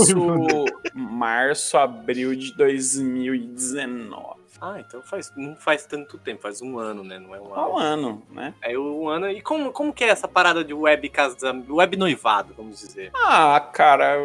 [0.94, 4.36] março, abril de 2019.
[4.60, 7.18] Ah, então faz, não faz tanto tempo, faz um ano, né?
[7.18, 8.08] Não é um Há um ano.
[8.08, 8.54] ano, né?
[8.62, 9.28] Aí um ano.
[9.30, 13.10] E como, como que é essa parada de web casamento, web noivado, vamos dizer?
[13.14, 14.16] Ah, cara,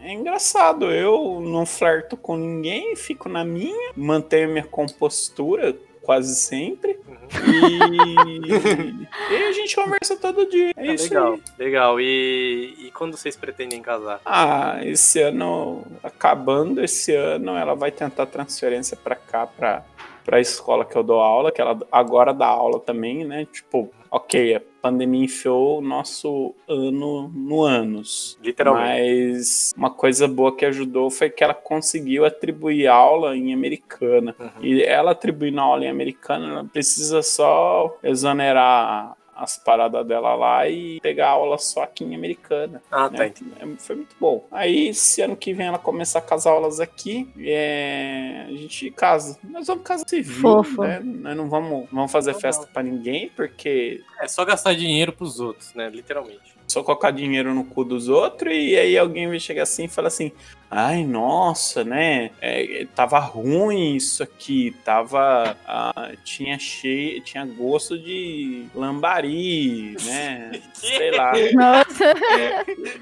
[0.00, 0.90] é engraçado.
[0.90, 5.76] Eu não flerto com ninguém, fico na minha, mantenho minha compostura
[6.10, 6.98] quase sempre.
[7.30, 7.30] E,
[9.32, 10.72] e a gente conversa todo dia.
[10.76, 11.42] É Ah, isso legal, aí.
[11.56, 12.00] legal.
[12.00, 14.20] E, e quando vocês pretendem casar?
[14.26, 19.84] Ah, esse ano, acabando esse ano, ela vai tentar transferência pra cá, pra,
[20.24, 23.46] pra escola que eu dou aula, que ela agora dá aula também, né?
[23.52, 28.38] Tipo, ok, a pandemia enfiou o nosso ano no ânus.
[28.42, 29.32] Literalmente.
[29.32, 34.34] Mas uma coisa boa que ajudou foi que ela conseguiu atribuir aula em americana.
[34.38, 34.50] Uhum.
[34.62, 41.00] E ela atribuindo aula em americana, ela precisa só exonerar as paradas dela lá e
[41.00, 42.82] pegar aula só aqui em americana.
[42.90, 43.18] Ah, tá.
[43.18, 43.26] né?
[43.28, 43.50] entendi.
[43.58, 44.46] É, Foi muito bom.
[44.50, 49.38] Aí, esse ano que vem, ela começar com as aulas aqui, é, a gente casa.
[49.42, 50.82] Nós vamos casar civil, Fofo.
[50.82, 51.00] né?
[51.02, 52.40] Nós não vamos, vamos fazer Legal.
[52.42, 55.88] festa pra ninguém, porque É só gastar dinheiro pros outros, né?
[55.88, 56.59] Literalmente.
[56.70, 60.08] Só colocar dinheiro no cu dos outros e aí alguém vai chegar assim e falar
[60.08, 60.32] assim:
[60.70, 62.30] ai, nossa, né?
[62.40, 65.56] é, tava ruim isso aqui, tava.
[65.66, 70.62] ah, tinha cheio, tinha gosto de lambari, né?
[70.74, 71.32] Sei lá.
[71.52, 72.14] Nossa.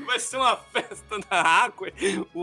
[0.07, 1.89] Vai ser uma festa na água.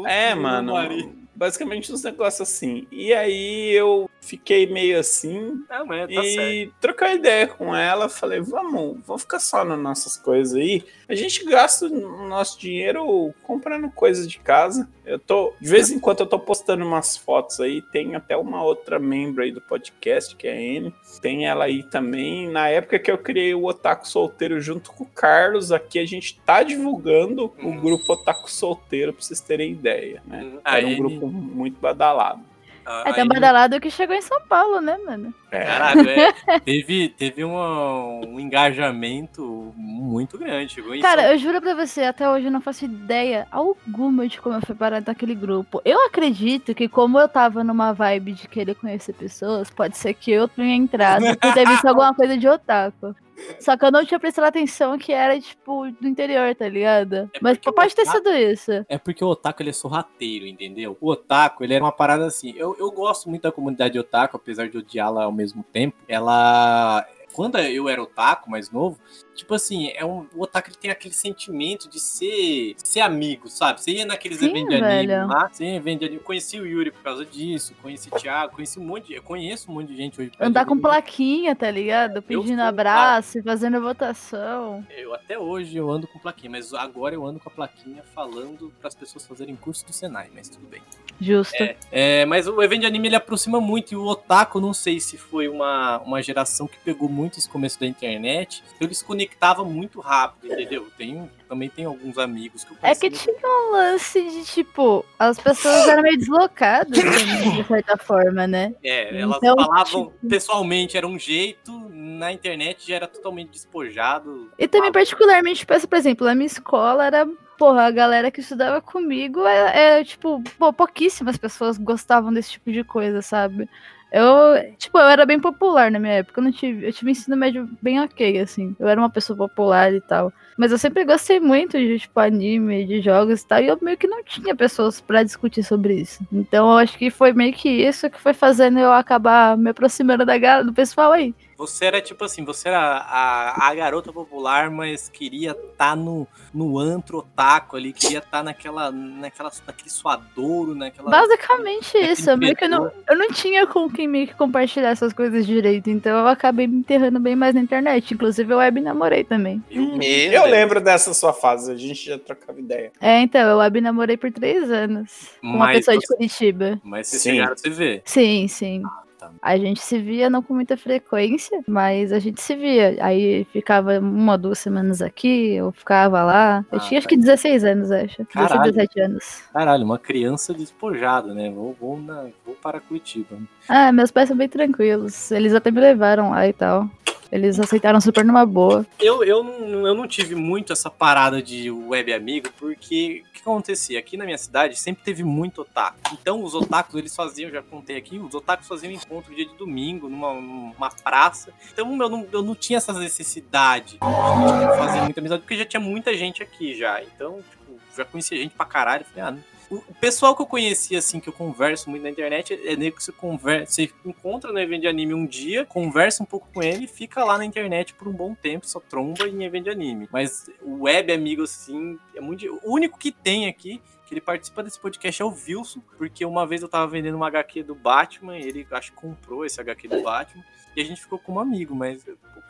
[0.05, 0.73] É, mano.
[0.73, 1.25] marido.
[1.35, 2.87] Basicamente uns negócios assim.
[2.91, 5.63] E aí eu fiquei meio assim.
[5.69, 6.11] Ah, tá certo.
[6.11, 10.83] e trocar ideia com ela, falei, vamos, vamos ficar só nas nossas coisas aí.
[11.07, 14.89] A gente gasta o nosso dinheiro comprando coisas de casa.
[15.05, 18.63] Eu tô, de vez em quando eu tô postando umas fotos aí, tem até uma
[18.63, 20.93] outra membro aí do podcast, que é a N.
[21.21, 22.49] Tem ela aí também.
[22.49, 26.39] Na época que eu criei o Otaku Solteiro junto com o Carlos, aqui a gente
[26.43, 27.79] tá divulgando o Hum.
[27.79, 30.41] grupo Otaku Solteiro, pra vocês terem ideia, né?
[30.43, 32.41] Hum, Era um grupo muito badalado.
[32.85, 35.33] Ah, É, um badalado que chegou em São Paulo, né, mano?
[35.63, 36.33] Caralho, é.
[36.61, 40.81] teve, teve uma- um engajamento muito grande.
[41.01, 44.55] Cara, São- eu juro pra você, até hoje eu não faço ideia alguma de como
[44.55, 45.81] eu fui parar daquele grupo.
[45.85, 50.31] Eu acredito que, como eu tava numa vibe de querer conhecer pessoas, pode ser que
[50.31, 53.15] eu tenha entrado por ter visto alguma coisa de otaku.
[53.59, 57.29] Só que eu não tinha prestado atenção que era, tipo, do interior, tá ligado?
[57.33, 58.71] É Mas pode ter otaku- sido isso.
[58.87, 60.97] É porque o otaku ele é sorrateiro, entendeu?
[61.01, 62.53] O otaku, ele era uma parada assim.
[62.55, 65.97] Eu, eu gosto muito da comunidade otaku, apesar de odiá-la ao mesmo tempo.
[66.07, 67.05] Ela.
[67.33, 68.97] Quando eu era otaku, mais novo,
[69.35, 73.81] tipo assim, é um, o otaku ele tem aquele sentimento de ser, ser amigo, sabe?
[73.81, 76.21] Você ia naqueles Sim, eventos de anime lá, você ia evento de anime.
[76.21, 79.13] Conheci o Yuri por causa disso, conheci o Thiago, conheci um monte de.
[79.15, 80.31] Eu conheço um monte de gente hoje.
[80.39, 82.21] Andar com plaquinha, tá ligado?
[82.21, 84.85] Pedindo abraço, fazendo votação.
[84.89, 88.71] Eu até hoje eu ando com plaquinha, mas agora eu ando com a plaquinha falando
[88.79, 90.81] para as pessoas fazerem curso do Senai, mas tudo bem.
[91.19, 91.55] Justo.
[91.91, 95.17] É, mas o evento de anime ele aproxima muito e o otaku, não sei se
[95.17, 99.99] foi uma, uma geração que pegou muito esse começo da internet, então eles conectava muito
[99.99, 100.87] rápido, entendeu?
[100.97, 105.39] Tenho, também tem alguns amigos que eu É que tinha um lance de, tipo, as
[105.39, 108.73] pessoas eram meio deslocadas, também, de certa forma, né?
[108.83, 114.51] É, elas Então, falavam tipo- pessoalmente era um jeito, na internet já era totalmente despojado.
[114.57, 117.27] E também, particularmente, pensa, por exemplo, na minha escola era.
[117.57, 122.69] Porra, a galera que estudava comigo é, é, tipo, pô, pouquíssimas pessoas gostavam desse tipo
[122.69, 123.69] de coisa, sabe?
[124.15, 126.39] Eu, tipo, eu era bem popular na minha época.
[126.39, 128.73] Eu não tive, eu tive ensino médio bem ok, assim.
[128.79, 130.31] Eu era uma pessoa popular e tal.
[130.57, 133.61] Mas eu sempre gostei muito de, tipo, anime, de jogos e tal.
[133.61, 136.25] E eu meio que não tinha pessoas pra discutir sobre isso.
[136.31, 140.25] Então eu acho que foi meio que isso que foi fazendo eu acabar me aproximando
[140.25, 141.33] da, ga- do pessoal aí.
[141.57, 146.77] Você era tipo assim, você era a, a garota popular, mas queria estar no, no
[146.77, 151.09] antro otaku ali, queria estar naquela, naquela, naquele suadouro, naquela.
[151.09, 152.29] Basicamente isso.
[152.29, 153.03] Eu, meio que não, fedor.
[153.09, 155.89] eu não tinha com quem meio que compartilhar essas coisas direito.
[155.89, 158.13] Então eu acabei me enterrando bem mais na internet.
[158.13, 159.63] Inclusive eu web namorei também.
[159.71, 162.91] Eu- Meu Eu lembro dessa sua fase, a gente já trocava ideia.
[163.01, 165.29] É, então, eu web namorei por três anos.
[165.41, 166.79] Com uma Mas pessoa de você- Curitiba.
[166.83, 167.31] Mas vocês Sim.
[167.31, 168.01] chegaram a se ver.
[168.05, 168.81] Sim, sim.
[169.19, 169.31] tá.
[169.41, 172.97] A gente se via não com muita frequência, mas a gente se via.
[173.01, 176.65] Aí ficava uma, duas semanas aqui, eu ficava lá.
[176.71, 177.09] Eu Ah, tinha acho tá.
[177.09, 178.17] que 16 anos, acho.
[178.23, 178.71] 16, Caralho.
[178.73, 179.43] 17 anos.
[179.53, 181.49] Caralho, uma criança despojada, né?
[181.49, 183.37] Vou, vou, na, vou para Curitiba.
[183.69, 185.31] Ah, meus pais são bem tranquilos.
[185.31, 186.89] Eles até me levaram lá e tal.
[187.31, 188.85] Eles aceitaram super numa boa.
[188.99, 193.41] Eu, eu, não, eu não tive muito essa parada de web amigo, porque o que
[193.41, 193.99] acontecia?
[193.99, 195.97] Aqui na minha cidade sempre teve muito otaku.
[196.13, 200.09] Então os otakus, eles faziam, já contei aqui, os otakus faziam encontro dia de domingo,
[200.09, 201.51] numa, numa praça.
[201.73, 205.79] Então eu não, eu não tinha essa necessidade de fazer muita amizade, porque já tinha
[205.79, 207.01] muita gente aqui já.
[207.03, 209.05] Então, tipo, já conhecia gente pra caralho.
[209.05, 212.75] Falei, ah, o pessoal que eu conhecia, assim, que eu converso muito na internet, é
[212.75, 216.47] nego que você conversa, você encontra no evento de anime um dia, conversa um pouco
[216.53, 219.69] com ele fica lá na internet por um bom tempo, só tromba em evento de
[219.69, 220.07] anime.
[220.11, 222.45] Mas o web amigo, assim, é muito.
[222.63, 223.81] O único que tem aqui.
[224.07, 227.27] Que ele participa desse podcast é o Wilson, porque uma vez eu tava vendendo uma
[227.27, 230.43] HQ do Batman, e ele acho que comprou esse HQ do Batman,
[230.75, 232.05] e a gente ficou como amigo, mas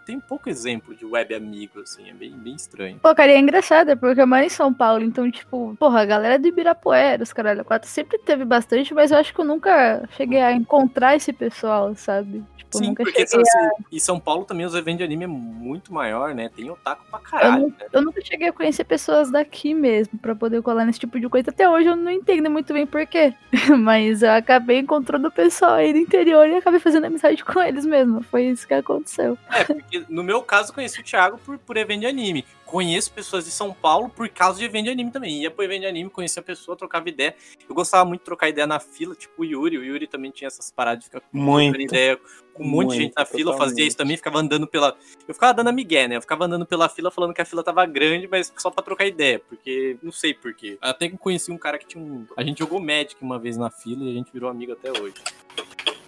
[0.06, 3.00] tem pouco exemplo de web amigo, assim, é bem, bem estranho.
[3.02, 6.38] Pô, cara, é engraçado, porque eu moro em São Paulo, então, tipo, porra, a galera
[6.38, 10.08] do Ibirapuera, os caralho, a quatro sempre teve bastante, mas eu acho que eu nunca
[10.12, 12.44] cheguei a encontrar esse pessoal, sabe?
[12.56, 15.28] Tipo, Sim, nunca porque cheguei assim, e São Paulo também os eventos de anime é
[15.28, 16.50] muito maior, né?
[16.56, 17.76] Tem otaku pra Eu, caralho, não- né?
[17.92, 21.45] eu nunca cheguei a conhecer pessoas daqui mesmo, pra poder colar nesse tipo de coisa.
[21.48, 23.34] Até hoje eu não entendo muito bem porquê.
[23.78, 27.86] Mas eu acabei encontrando o pessoal aí do interior e acabei fazendo amizade com eles
[27.86, 28.22] mesmo.
[28.24, 29.38] Foi isso que aconteceu.
[29.52, 32.46] É, porque no meu caso eu conheci o Thiago por, por evento de anime.
[32.76, 35.42] Conheço pessoas de São Paulo por causa de evento de anime também.
[35.42, 37.34] Ia pro evento de anime, conhecia a pessoa, trocava ideia.
[37.70, 39.78] Eu gostava muito de trocar ideia na fila, tipo o Yuri.
[39.78, 41.72] O Yuri também tinha essas paradas de ficar Muito.
[41.72, 42.20] trocando ideia
[42.54, 43.54] com um monte de gente na fila.
[43.54, 44.94] Eu fazia isso também, ficava andando pela.
[45.26, 46.18] Eu ficava dando a migué, né?
[46.18, 49.06] Eu ficava andando pela fila falando que a fila tava grande, mas só pra trocar
[49.06, 49.40] ideia.
[49.40, 50.78] Porque não sei porquê.
[50.82, 52.28] Até que eu conheci um cara que tinha um.
[52.36, 55.14] A gente jogou Magic uma vez na fila e a gente virou amigo até hoje.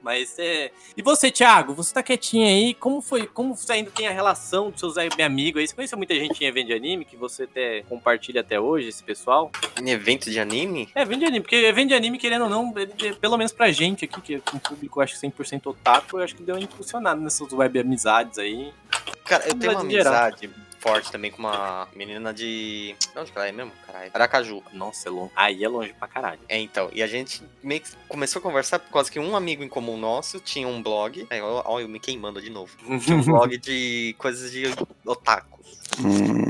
[0.01, 0.71] Mas é.
[0.95, 1.73] E você, Thiago?
[1.73, 2.73] Você tá quietinho aí?
[2.73, 3.27] Como foi?
[3.27, 5.67] Como você ainda tem a relação dos seus amigos aí?
[5.67, 9.03] Você conhece muita gente em evento de anime que você até compartilha até hoje, esse
[9.03, 9.51] pessoal?
[9.81, 10.89] Em evento de anime?
[10.95, 12.73] É, evento de anime, porque evento de anime, querendo ou não,
[13.19, 16.35] pelo menos pra gente aqui, que é um público, acho que 100% otaku, eu acho
[16.35, 18.73] que deu uma impulsionada nessas web amizades aí.
[19.25, 20.66] Cara, eu tenho uma Amizade geral.
[20.79, 22.95] Forte também com uma menina de.
[23.13, 23.71] De onde que ela é mesmo?
[23.85, 24.11] Caralho.
[24.13, 24.63] Aracaju.
[24.73, 25.31] Nossa, é longe.
[25.35, 26.39] Aí é longe pra caralho.
[26.47, 26.89] É, então.
[26.93, 29.97] E a gente meio que começou a conversar por causa que um amigo em comum
[29.97, 31.27] nosso tinha um blog.
[31.41, 32.75] Ó, ó, eu me queimando de novo.
[33.03, 34.65] Tinha um blog de coisas de
[35.05, 35.57] otakus.
[35.99, 36.46] Hum.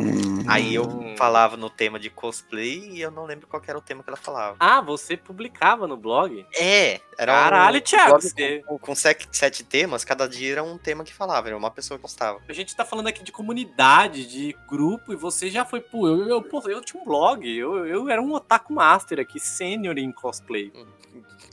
[0.47, 1.15] Aí eu Hum.
[1.17, 4.17] falava no tema de cosplay e eu não lembro qual era o tema que ela
[4.17, 4.55] falava.
[4.59, 6.45] Ah, você publicava no blog?
[6.55, 10.77] É, era Caralho, um Thiago, blog você- com, com sete, temas, cada dia era um
[10.77, 12.41] tema que falava, era uma pessoa que postava.
[12.47, 16.27] A gente tá falando aqui de comunidade, de grupo, e você já foi, pô, eu,
[16.29, 20.11] eu, pô, eu tinha um blog, eu, eu era um otaku master aqui, sênior em
[20.11, 20.71] cosplay.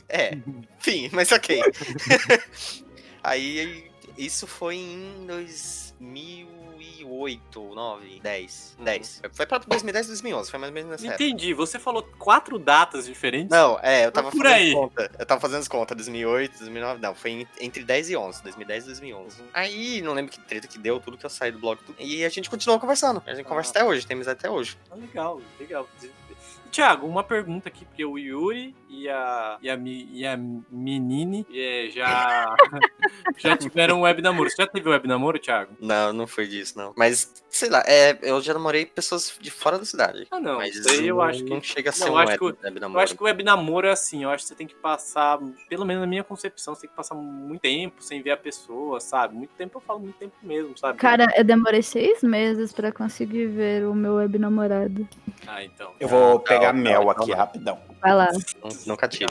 [0.07, 0.37] É,
[0.79, 1.61] enfim, mas ok.
[3.23, 5.25] Aí isso foi em
[6.85, 8.85] 2008, 9, 10, Uhum.
[8.85, 9.21] 10.
[9.33, 11.23] Foi pra 2010, 2011, foi mais ou menos nessa época.
[11.23, 13.49] Entendi, você falou quatro datas diferentes?
[13.49, 14.73] Não, é, eu tava Por fazendo aí.
[14.73, 15.11] conta.
[15.17, 18.87] Eu tava fazendo as contas, 2008, 2009, não, foi entre 10 e 11, 2010 e
[18.87, 19.43] 2011.
[19.53, 21.95] Aí, não lembro que treta que deu, tudo que eu saí do blog, tudo.
[21.99, 23.21] E a gente continuou conversando.
[23.25, 23.81] A gente conversa Ah.
[23.81, 24.77] até hoje, tem amizade até hoje.
[24.91, 25.87] Ah, legal, legal.
[26.71, 30.37] Tiago, uma pergunta aqui, porque o Yuri e a, e a, e a
[30.69, 32.53] Menine é, já,
[33.37, 34.49] já tiveram web namoro.
[34.49, 35.71] Você já teve web namoro, Thiago?
[35.79, 36.93] Não, não foi disso, isso, não.
[36.97, 40.27] Mas, sei lá, é, eu já namorei pessoas de fora da cidade.
[40.31, 40.57] Ah, não.
[40.57, 41.49] Mas Isso aí eu acho que.
[41.49, 43.03] não chega a ser Não, um eu web, que web Eu namoro.
[43.03, 45.85] acho que o web namoro é assim, eu acho que você tem que passar, pelo
[45.85, 49.35] menos na minha concepção, você tem que passar muito tempo sem ver a pessoa, sabe?
[49.35, 50.97] Muito tempo eu falo muito tempo mesmo, sabe?
[50.97, 55.07] Cara, eu demorei seis meses pra conseguir ver o meu web namorado.
[55.47, 55.93] Ah, então.
[55.99, 57.79] Eu vou Ah, tá, pegar tá, mel tá, aqui rapidão.
[58.01, 58.31] Vai lá.
[58.63, 59.25] Nun- Nunca tive.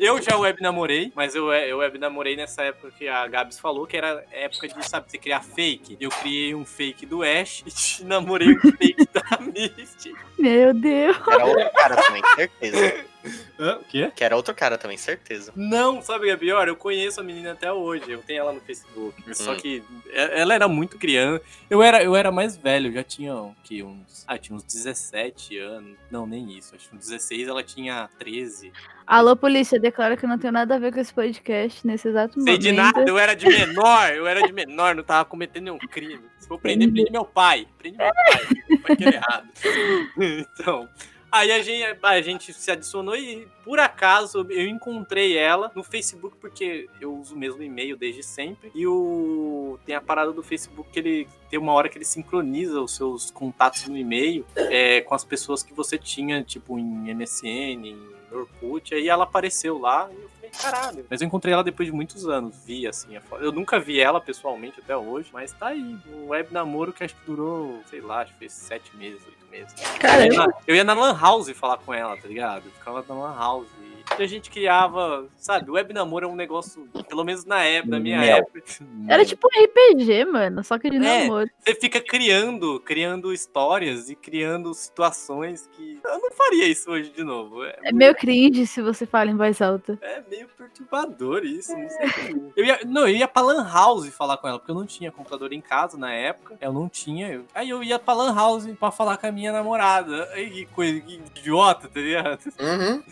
[0.00, 3.86] Eu já web namorei, mas eu, eu web namorei nessa época que a Gabs falou,
[3.86, 5.98] que era época de, sabe, você criar fake.
[6.00, 7.62] Eu criei um fake do Ash
[8.00, 10.14] e namorei um fake da Misty.
[10.38, 11.16] Meu Deus.
[11.28, 13.04] Era outro cara também, certeza.
[13.58, 13.76] Hã?
[13.78, 14.12] O quê?
[14.14, 15.52] Que era outro cara também, certeza.
[15.56, 16.68] Não, sabe o que é pior?
[16.68, 18.10] Eu conheço a menina até hoje.
[18.10, 19.22] Eu tenho ela no Facebook.
[19.34, 19.56] Só Hum.
[19.56, 21.42] que e- ela era muito criança.
[21.70, 23.82] Eu era, eu era mais velho, eu já tinha o quê?
[23.82, 24.24] uns.
[24.26, 25.96] Ah, tinha uns 17 anos.
[26.10, 26.74] Não, nem isso.
[26.74, 28.72] Acho que uns 16 ela tinha 13.
[29.06, 32.34] Alô, polícia, declara que eu não tenho nada a ver com esse podcast nesse exato
[32.34, 32.60] Sei momento.
[32.60, 36.22] de nada, eu era de menor, eu era de menor, não tava cometendo nenhum crime.
[36.38, 37.66] Se for prender, prende meu pai.
[37.78, 38.46] Prende meu pai.
[38.68, 39.48] Meu pai que era errado.
[40.18, 40.88] Então.
[41.34, 46.36] Aí a gente, a gente se adicionou e, por acaso, eu encontrei ela no Facebook,
[46.40, 48.70] porque eu uso o mesmo e-mail desde sempre.
[48.72, 52.80] E o tem a parada do Facebook que ele tem uma hora que ele sincroniza
[52.80, 57.84] os seus contatos no e-mail é, com as pessoas que você tinha, tipo, em MSN,
[57.84, 57.98] em
[58.30, 58.94] Orkut.
[58.94, 61.06] Aí ela apareceu lá e eu caralho.
[61.08, 63.16] Mas eu encontrei ela depois de muitos anos, vi assim.
[63.16, 63.42] a foto.
[63.42, 65.98] Eu nunca vi ela pessoalmente até hoje, mas tá aí.
[66.12, 69.46] Um web namoro que acho que durou, sei lá, acho que foi sete meses, oito
[69.50, 69.74] meses.
[69.98, 72.64] Cara, eu, ia na, eu ia na Lan House falar com ela, tá ligado?
[72.66, 73.68] Eu ficava na Lan House.
[73.80, 78.00] E a gente criava, sabe, web namoro é um negócio, pelo menos na época, na
[78.00, 78.36] minha Mel.
[78.38, 78.62] época.
[79.08, 81.00] Era tipo um RPG, mano, só que de É.
[81.00, 81.48] namoro.
[81.58, 85.98] Você fica criando, criando histórias e criando situações que.
[86.04, 87.64] Eu não faria isso hoje de novo.
[87.64, 89.98] É, É meio cringe se você fala em voz alta.
[90.02, 92.52] é meio perturbador isso, não sei.
[92.56, 95.10] eu ia, não, eu ia pra Lan House falar com ela, porque eu não tinha
[95.10, 96.56] computador em casa na época.
[96.60, 97.32] Eu não tinha.
[97.32, 100.28] eu- aí eu ia pra Lan House pra falar com a minha namorada.
[100.32, 102.40] Aí que coisa que idiota, tá ligado?
[102.60, 103.02] Uhum.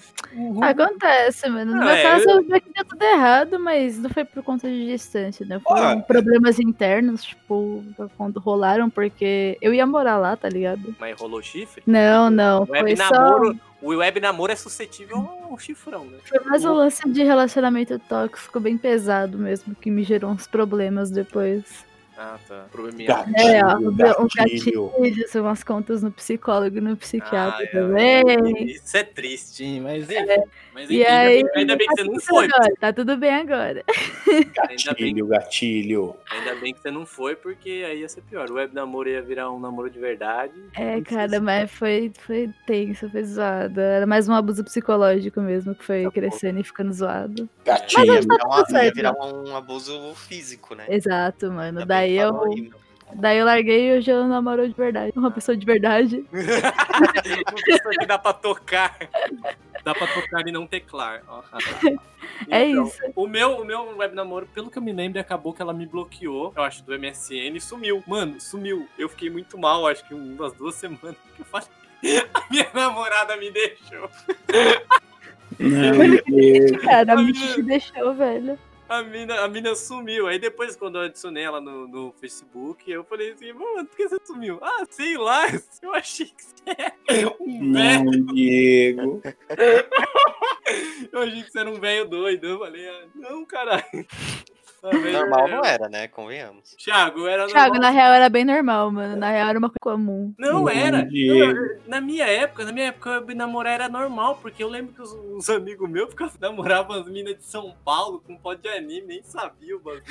[0.84, 1.72] Acontece, mano.
[1.72, 4.24] No Não, meu é, caso, eu- eu vi que deu tudo errado, mas não foi
[4.24, 5.60] por conta de distância, né?
[5.60, 6.02] Foram Ó.
[6.02, 7.84] problemas internos, tipo,
[8.16, 10.94] quando rolaram, porque eu ia morar lá, tá ligado?
[10.98, 11.82] Mas rolou chifre?
[11.86, 12.60] Não, não.
[12.68, 13.10] Web Foi só.
[13.10, 15.16] namoro, o web namoro é suscetível
[15.50, 16.18] ao chifrão, né?
[16.24, 21.10] Foi mais um lance de relacionamento tóxico bem pesado mesmo, que me gerou uns problemas
[21.10, 21.90] depois.
[22.16, 22.66] Ah, tá.
[22.70, 23.08] Probleminha.
[23.08, 24.92] Gatilho, É, ó, um gatilho.
[24.96, 27.66] gatilhos, umas contas no psicólogo e no psiquiatra Ah, é.
[27.66, 28.66] também.
[28.66, 29.80] Isso é triste, hein?
[29.80, 30.42] Mas enfim.
[30.74, 32.44] Mas E enfim, aí, ainda, bem, ainda bem que você não Tudo foi.
[32.46, 33.84] agora, tá tudo bem agora.
[34.28, 36.16] Ainda bem, Gatilho, gatilho.
[36.30, 38.48] ainda bem que você não foi, porque aí ia ser pior.
[38.50, 40.54] O web namoro ia virar um namoro de verdade.
[40.74, 43.80] É, cara, mas foi, foi tenso, foi zoado.
[43.80, 46.12] Era mais um abuso psicológico mesmo, que foi Tá bom.
[46.14, 47.48] crescendo e ficando zoado.
[47.64, 48.06] Gatilho.
[48.06, 50.86] Mas Ia virar, uma- ia virar um abuso físico, né?
[50.88, 51.80] Exato, mano.
[51.80, 52.70] Ainda Daí eu, aí.
[53.14, 55.12] Daí eu larguei e hoje eu namoro de verdade.
[55.16, 56.24] Uma pessoa de verdade.
[56.32, 58.96] Uma pessoa que dá pra tocar.
[59.84, 61.22] Dá pra tocar e não teclar.
[62.48, 62.98] É Então, isso.
[63.16, 65.86] O meu, o meu web namoro, pelo que eu me lembro, acabou que ela me
[65.86, 68.02] bloqueou, eu acho, do MSN e sumiu.
[68.06, 68.88] Mano, sumiu.
[68.98, 71.68] Eu fiquei muito mal, acho que umas duas semanas que eu falei.
[72.34, 74.10] A minha namorada me deixou.
[75.58, 76.78] Não.
[76.82, 78.58] Cara, a Mitch te deixou, velho.
[78.92, 80.26] A mina, a mina sumiu.
[80.26, 84.06] Aí depois, quando eu adicionei ela no, no Facebook, eu falei assim, mano, por que
[84.06, 84.58] você sumiu?
[84.60, 85.46] Ah, sei lá,
[85.80, 88.04] eu achei que você era um velho.
[88.04, 89.22] Não, Diego.
[91.10, 92.46] Eu achei que você era um velho doido.
[92.46, 94.06] Eu falei, ah, não, caralho.
[94.82, 96.08] Normal eu- não era, né?
[96.08, 96.74] Convenhamos.
[96.76, 97.80] Thiago, eu era Thiago, normal.
[97.82, 99.16] na real era bem normal, mano.
[99.16, 100.34] Na real era uma coisa comum.
[100.36, 101.04] Não era.
[101.04, 105.00] Não, na minha época, na minha época, eu namorar era normal, porque eu lembro que
[105.02, 109.02] os, os amigos meus ficavam namoravam as minas de São Paulo com pó de anime,
[109.06, 110.02] nem sabia o bagulho.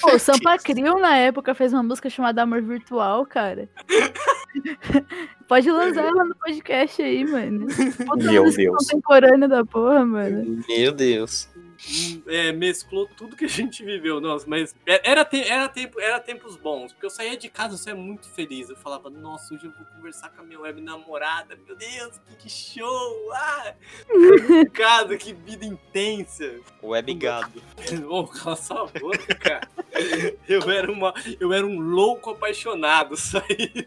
[0.00, 3.68] Pô, o Sampa Crio na época fez uma música chamada Amor Virtual, cara.
[5.48, 7.66] Pode lançar ela no podcast aí, mano.
[8.04, 8.76] Puta Meu Deus.
[8.78, 10.64] contemporânea da porra, mano.
[10.68, 11.48] Meu Deus.
[12.26, 16.18] É, mesclou tudo que a gente viveu, nossa, mas é- era, te- era, tempo, era
[16.20, 18.68] tempos bons, porque eu saía de casa, eu saía muito feliz.
[18.68, 22.36] Eu falava, nossa, hoje eu vou conversar com a minha web namorada, meu Deus, que,
[22.36, 23.32] que show!
[23.32, 23.74] Ah!
[24.72, 26.60] Casa, que vida intensa!
[26.82, 27.62] Web gado.
[28.08, 29.68] Ô, cala sua boca, cara.
[30.48, 33.16] Eu era, uma, eu era um louco apaixonado.
[33.16, 33.86] Saí,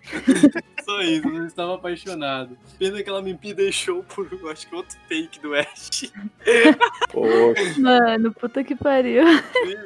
[0.84, 2.58] só isso, eu estava apaixonado.
[2.78, 6.12] Pena que ela me deixou por, acho que outro fake do Ash.
[7.12, 7.79] Poxa.
[7.80, 9.24] Mano, puta que pariu.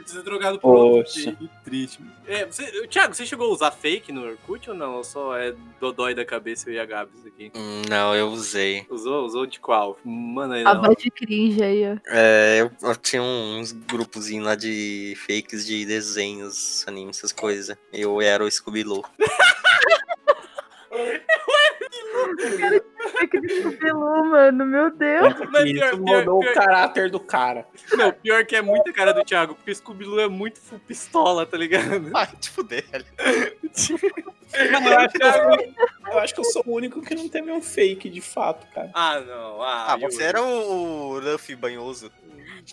[0.06, 1.32] Ser trocado por outro Poxa.
[1.32, 1.50] fake.
[1.64, 2.00] Triste.
[2.28, 4.96] É, você, Thiago, você chegou a usar fake no Orkut ou não?
[4.96, 7.52] Ou só é dodói da cabeça eu e a Gabs aqui?
[7.56, 8.86] Hum, Não, eu usei.
[8.90, 9.26] Usou?
[9.26, 9.98] Usou de qual?
[10.04, 10.82] Mano, aí A não.
[10.84, 11.98] voz de cringe aí, ó.
[12.08, 17.76] É, eu, eu tinha uns grupos lá de fakes de desenhos, animes, essas coisas.
[17.92, 19.04] Eu era o Scooby-Loo.
[23.28, 25.34] Pelu, mano, meu Deus.
[25.52, 27.66] Mas Isso pior- mudou pior- o caráter do cara.
[27.94, 31.46] Não, pior que é muita cara do Thiago, porque o Scooby-Doo é muito full pistola,
[31.46, 32.12] tá ligado?
[32.14, 32.84] Ai, te fuder,
[34.54, 37.62] eu acho, que eu, eu acho que eu sou o único que não teve um
[37.62, 38.92] fake de fato, cara.
[38.94, 39.62] Ah, não.
[39.62, 40.24] Ah, Ah, você Yuri.
[40.26, 42.12] era o Luffy banhoso.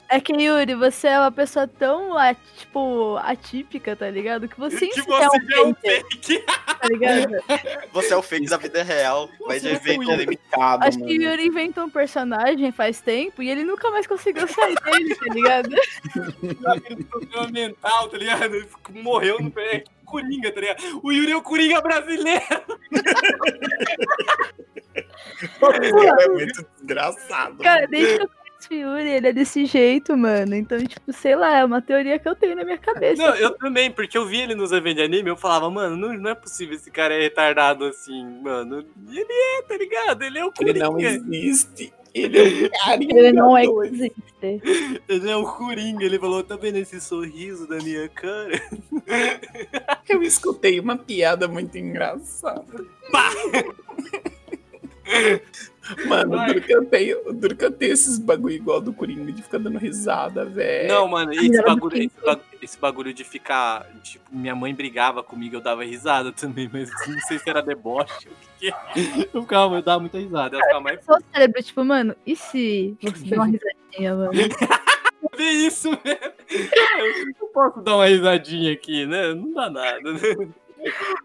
[0.09, 4.48] É que, Yuri, você é uma pessoa tão, a- tipo, atípica, tá ligado?
[4.48, 5.24] Que você Que você
[5.55, 6.44] é um é fake, fake.
[6.46, 7.31] tá ligado?
[7.92, 9.26] Você é o fake da vida real.
[9.26, 10.37] De Você é evento muito anime.
[10.37, 11.22] complicado, Acho que o mano.
[11.22, 15.70] Yuri inventou um personagem faz tempo e ele nunca mais conseguiu sair dele, tá ligado?
[17.11, 18.54] Problema mental, tá ligado?
[18.54, 18.69] Ele
[19.02, 19.85] morreu no pé.
[20.06, 21.00] Coringa, tá ligado?
[21.04, 22.42] O Yuri é o Coringa brasileiro.
[26.23, 27.62] é muito desgraçado.
[27.62, 28.31] Cara, desde que eu
[28.73, 30.54] Yuri, ele é desse jeito, mano.
[30.54, 33.21] Então, tipo, sei lá, é uma teoria que eu tenho na minha cabeça.
[33.21, 36.12] Não, eu também, porque eu vi ele nos eventos de anime, eu falava, mano, não,
[36.14, 38.85] não é possível esse cara é retardado assim, mano.
[39.08, 40.23] E ele é, tá ligado?
[40.23, 41.10] Ele é o Ele não Coringa.
[41.10, 41.92] existe.
[42.12, 44.62] Ele é um carinha Ele não é existe.
[45.08, 46.04] Ele é o Coringa.
[46.04, 48.60] Ele falou, tá vendo esse sorriso da minha cara?
[50.08, 52.85] Eu escutei uma piada muito engraçada.
[56.06, 59.78] Mano, o eu tenho, o eu tenho esses bagulho igual do Coringa de ficar dando
[59.78, 60.88] risada, velho.
[60.88, 63.87] Não, mano, esse bagulho, esse, bagulho, esse bagulho de ficar.
[64.02, 68.28] Tipo, minha mãe brigava comigo, eu dava risada também, mas não sei se era deboche
[68.28, 69.28] ou o que que é.
[69.33, 70.56] Eu ficava, eu dava muita risada.
[70.56, 71.04] Ela ficava mais.
[71.04, 74.33] Só o cérebro, tipo, mano, e se você der uma risadinha, mano?
[75.37, 76.33] Vê isso, velho.
[76.50, 79.35] Eu não posso dar uma risadinha aqui, né?
[79.35, 80.20] Não dá nada, né?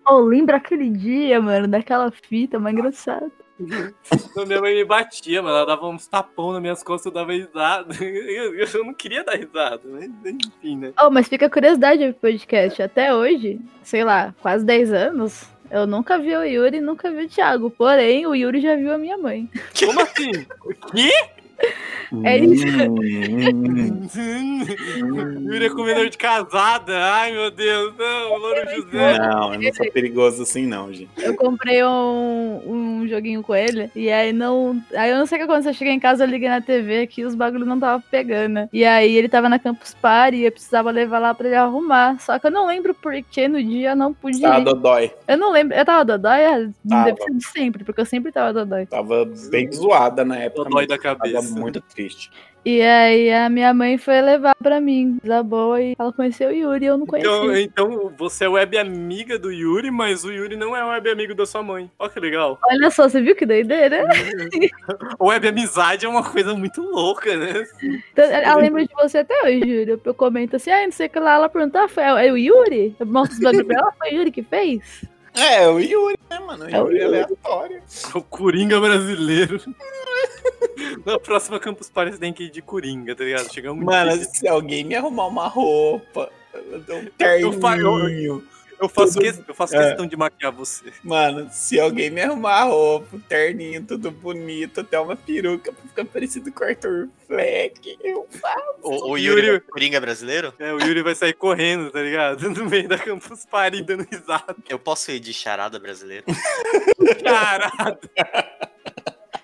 [0.07, 3.31] Oh, lembra aquele dia, mano, daquela fita, mais engraçado.
[3.59, 5.55] Então, minha mãe me batia, mano.
[5.55, 7.95] Ela dava uns tapão nas minhas costas, eu dava risada.
[8.03, 10.93] Eu, eu não queria dar risada, mas enfim, né?
[11.01, 12.81] Oh, mas fica a curiosidade do podcast.
[12.81, 17.25] Até hoje, sei lá, quase 10 anos, eu nunca vi o Yuri e nunca vi
[17.25, 17.69] o Thiago.
[17.69, 19.49] Porém, o Yuri já viu a minha mãe.
[19.79, 20.31] Como assim?
[20.63, 21.11] O quê?
[22.23, 22.65] É isso.
[25.43, 26.93] Yuri é comedor de casada.
[26.95, 27.93] Ai, meu Deus.
[27.97, 29.17] Não, Louro José.
[29.19, 31.09] Não, eu não sou perigoso assim, não, gente.
[31.17, 34.81] Eu comprei um, um joguinho com ele, e aí não.
[34.95, 35.71] Aí eu não sei o que aconteceu.
[35.71, 38.69] Eu cheguei em casa, eu liguei na TV que os bagulhos não tava pegando.
[38.71, 42.19] E aí ele tava na Campus Party e eu precisava levar lá pra ele arrumar.
[42.19, 44.63] Só que eu não lembro por que no dia eu não pude ir.
[44.63, 45.11] Dodói.
[45.27, 45.75] Eu não lembro.
[45.75, 46.45] Eu tava dodói?
[46.45, 47.05] Ah, Tava.
[47.05, 48.85] Deve ser de sempre, porque eu sempre tava dodói.
[48.85, 50.65] Tava bem zoada na época.
[50.65, 51.44] Dodói da cabeça.
[51.51, 52.31] Muito triste.
[52.67, 56.51] E aí a minha mãe foi levar pra mim, da boa, e ela conheceu o
[56.51, 57.61] Yuri e eu não conhecia.
[57.61, 61.35] Então, então você é web amiga do Yuri, mas o Yuri não é web amigo
[61.35, 61.91] da sua mãe.
[61.99, 62.57] Olha que legal.
[62.67, 64.03] Olha só, você viu que doideira?
[65.21, 67.65] Web amizade é uma coisa muito louca, né?
[68.11, 69.91] Então, Ela lembra de você até hoje, Yuri.
[69.91, 71.35] Eu- Eu comento assim, ah, não sei o que lá.
[71.35, 72.95] Ela perguntou, ah, foi é o Yuri?
[72.99, 75.05] Eu mostro os bagulho pra ela, foi o Yuri que fez?
[75.37, 76.65] É, o Yuri, né, mano?
[76.65, 77.81] O É Yuri é aleatório.
[78.13, 79.59] O Coringa brasileiro.
[81.05, 83.51] Na próxima Campus Party tem que ir de Coringa, tá ligado?
[83.53, 88.43] Chegamos Mano, se alguém me arrumar uma roupa, eu dou um Eu fa- eu- terninho.
[88.79, 89.87] Eu faço, tudo- que- eu faço é.
[89.89, 90.91] questão de maquiar você.
[91.03, 96.51] Mano, se alguém me arrumar roupa, terninho, tudo bonito, até uma peruca pra ficar parecido
[96.51, 98.63] com o Arthur Fleck, eu faço.
[98.81, 100.53] O, o Yuri- Yuri, Coringa brasileiro?
[100.59, 102.49] É, o Yuri vai sair correndo, tá ligado?
[102.55, 104.55] No meio da Campus Party dando risada.
[104.69, 106.23] Eu posso ir de charada brasileiro?
[107.23, 107.97] Caralho.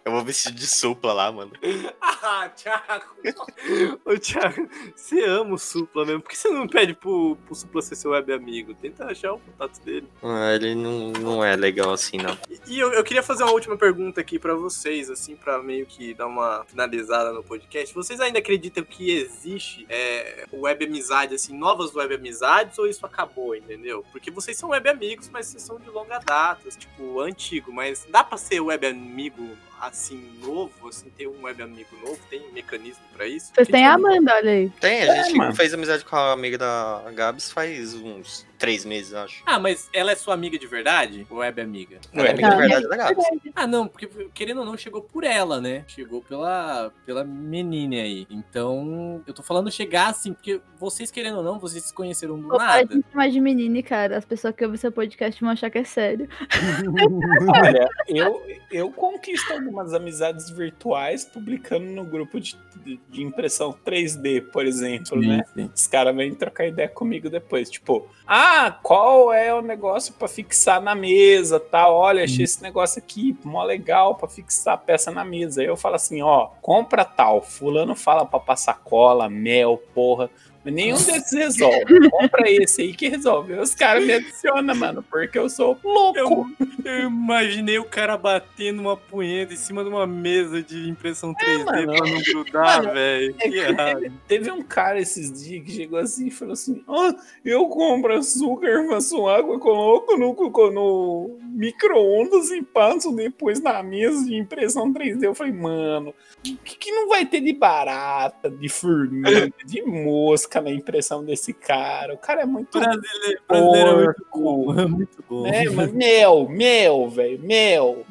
[0.04, 1.52] Eu vou vestir de supla lá, mano.
[2.24, 3.06] Ah, Thiago.
[4.06, 6.22] Ô, Thiago, você ama o Supla mesmo.
[6.22, 8.76] Por que você não pede pro, pro Supla ser seu web amigo?
[8.76, 10.08] Tenta achar o contato dele.
[10.22, 12.38] Ah, ele não, não é legal assim, não.
[12.68, 16.14] E eu, eu queria fazer uma última pergunta aqui pra vocês, assim, pra meio que
[16.14, 17.93] dar uma finalizada no podcast.
[17.95, 23.56] Vocês ainda acreditam que existe é, web amizade, assim, novas web amizades, ou isso acabou,
[23.56, 24.06] entendeu?
[24.12, 28.24] Porque vocês são web amigos, mas vocês são de longa data, tipo, antigo, mas dá
[28.24, 29.58] pra ser web amigo
[29.92, 33.52] assim, novo, assim, ter um web amigo novo, tem mecanismo pra isso?
[33.54, 34.70] Vocês têm a tipo, Amanda, olha aí.
[34.80, 35.56] Tem, a gente mano.
[35.56, 39.41] fez amizade com a amiga da Gabs faz uns três meses, acho.
[39.43, 41.26] Ah, mas ela é sua amiga de verdade?
[41.32, 41.99] Ou web amiga?
[42.14, 43.26] Ela é amiga de Não, verdade da Gabs.
[43.55, 45.84] Ah, não, porque querendo ou não, chegou por ela, né?
[45.88, 48.28] Chegou pela, pela menina aí.
[48.30, 52.49] Então, eu tô falando chegar assim, porque vocês querendo ou não, vocês se conheceram do
[52.49, 52.86] para nada.
[52.86, 54.18] de chamar de menine, cara.
[54.18, 56.30] As pessoas que ouvem seu podcast vão achar que é sério.
[57.66, 64.51] Olha, eu, eu conquisto algumas amizades virtuais publicando no grupo de, de, de impressão 3D,
[64.51, 65.41] por exemplo, né?
[65.74, 68.51] Os caras vêm trocar ideia comigo depois, tipo, ah,
[68.82, 71.89] qual é o negócio pra fixar na mesa, tá?
[71.89, 75.62] Olha, achei esse negócio aqui, mó legal pra fixar a peça na mesa.
[75.62, 77.41] Aí eu falo assim, ó, compra tal.
[77.41, 80.30] Fulano fala pra passar cola, mel, porra.
[80.64, 82.09] Mas nenhum desses resolve.
[82.09, 83.53] Compra esse aí que resolve.
[83.53, 86.18] Os caras me adicionam, mano, porque eu sou louco.
[86.18, 86.47] Eu,
[86.86, 91.66] eu imaginei o cara batendo uma punheta em cima de uma mesa de impressão 3D
[91.66, 91.66] mano.
[91.66, 93.36] pra não grudar, velho.
[93.39, 97.68] É teve, teve um cara esses dias que chegou assim e falou assim: Ah, eu
[97.68, 104.36] compro açúcar, faço água, coloco no, no, no micro-ondas e passo depois na mesa de
[104.36, 105.24] impressão 3D.
[105.24, 106.14] Eu falei, mano,
[106.47, 111.54] o que, que não vai ter de barata, de formiga, de mosca na impressão desse
[111.54, 112.14] cara?
[112.14, 112.80] O cara é muito.
[112.80, 114.74] Brasileiro, brasileiro é muito bom.
[114.82, 115.43] É muito bom.
[115.43, 118.06] Né, mas mel, mel, velho, Pô, mel.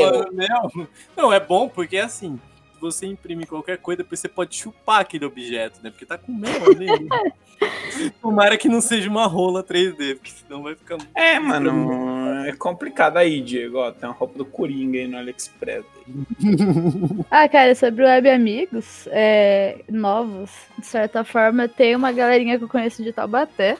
[0.00, 0.88] mano, mel.
[1.16, 2.38] Não, é bom porque assim,
[2.80, 5.90] você imprimir qualquer coisa, depois você pode chupar aquele objeto, né?
[5.90, 7.08] Porque tá com mel ali.
[8.20, 10.98] Tomara que não seja uma rola 3D, porque senão vai ficar.
[11.14, 13.78] É, mano, é complicado aí, Diego.
[13.78, 15.84] Ó, tem uma roupa do Coringa aí no AliExpress.
[17.30, 22.68] Ah, cara, sobre web amigos é, novos, de certa forma, tem uma galerinha que eu
[22.68, 23.78] conheço de Taubaté.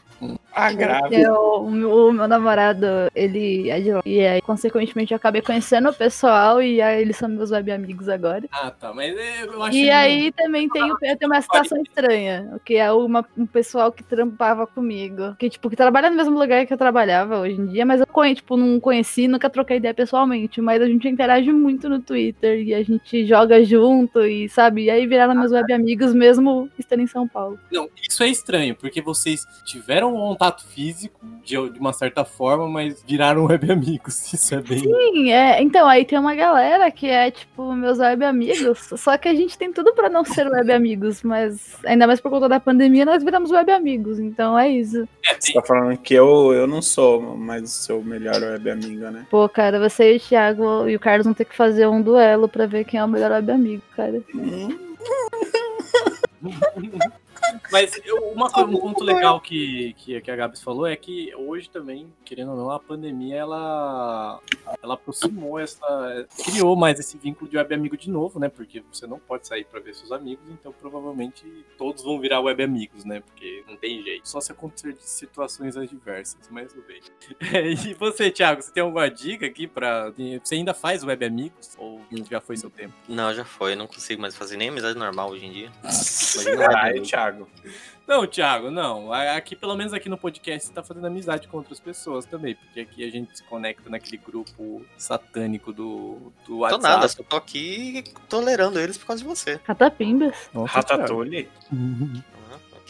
[0.54, 1.16] Ah, grave.
[1.16, 4.02] é o, o meu o meu namorado, ele é de lá.
[4.04, 8.08] E aí, consequentemente, eu acabei conhecendo o pessoal e aí eles são meus web amigos
[8.08, 8.44] agora.
[8.52, 8.92] Ah, tá.
[8.94, 12.92] Mas é, eu acho E que- aí também tem, tem uma situação estranha, que é
[12.92, 16.78] uma, um pessoal que trampava comigo, que tipo, que trabalha no mesmo lugar que eu
[16.78, 20.86] trabalhava hoje em dia, mas eu tipo, não conheci, nunca troquei ideia pessoalmente, mas a
[20.86, 25.34] gente interage muito no Twitter e a gente joga junto e sabe, e aí viraram
[25.34, 27.58] meus web amigos mesmo estando em São Paulo.
[27.70, 32.68] Não, isso é estranho, porque vocês tiveram um contato físico de, de uma certa forma,
[32.68, 34.32] mas viraram web amigos.
[34.32, 34.78] Isso é bem.
[34.78, 39.28] Sim, é, então aí tem uma galera que é tipo meus web amigos, só que
[39.28, 42.60] a gente tem tudo pra não ser web amigos, mas ainda mais por conta da
[42.60, 45.08] pandemia nós viramos web amigos, então é isso.
[45.24, 49.10] É, Você tá falando que eu, eu não sou mais o seu melhor web amigo,
[49.10, 49.26] né?
[49.30, 52.48] Pô, cara, você e o Thiago e o Carlos vão ter que fazer um duelo
[52.48, 54.22] pra ver quem é o melhor web amigo, cara.
[57.70, 61.34] Mas eu- uma coisa, um ponto legal que, que, que a Gabs falou é que
[61.34, 64.40] hoje também, querendo ou não, a pandemia ela,
[64.82, 66.26] ela aproximou essa.
[66.44, 68.48] criou mais esse vínculo de web amigo de novo, né?
[68.48, 71.44] Porque você não pode sair pra ver seus amigos, então provavelmente
[71.76, 73.20] todos vão virar web amigos, né?
[73.20, 74.28] Porque não tem jeito.
[74.28, 77.00] Só se acontecer de situações adversas, mas tudo bem.
[77.92, 80.10] E você, Thiago, você tem alguma dica aqui pra.
[80.42, 81.74] Você ainda faz web amigos?
[81.78, 82.00] Ou
[82.30, 82.94] já foi seu tempo?
[83.08, 83.72] Não, já foi.
[83.72, 85.72] Eu não consigo mais fazer nem amizade normal hoje em dia.
[86.56, 87.06] Caralho, web
[87.46, 87.76] Thiago.
[88.06, 89.12] Não, Thiago, não.
[89.12, 92.54] Aqui, pelo menos aqui no podcast, você tá fazendo amizade com outras pessoas também.
[92.54, 96.82] Porque aqui a gente se conecta naquele grupo satânico do, do Tô WhatsApp.
[96.82, 99.58] nada, só tô aqui tolerando eles por causa de você.
[99.58, 100.50] Catapimbas.
[100.52, 101.48] Nossa, Ratatouille.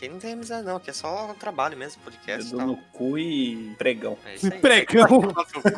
[0.03, 0.77] Aqui não tem amizade, não.
[0.77, 2.67] Aqui é só trabalho mesmo, podcast dedo tal.
[2.67, 4.19] no cu e pregão.
[4.27, 4.61] É isso aí.
[4.61, 5.07] Pregão.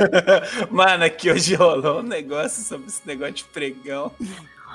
[0.72, 4.10] Mano, aqui hoje rolou um negócio sobre esse negócio de pregão.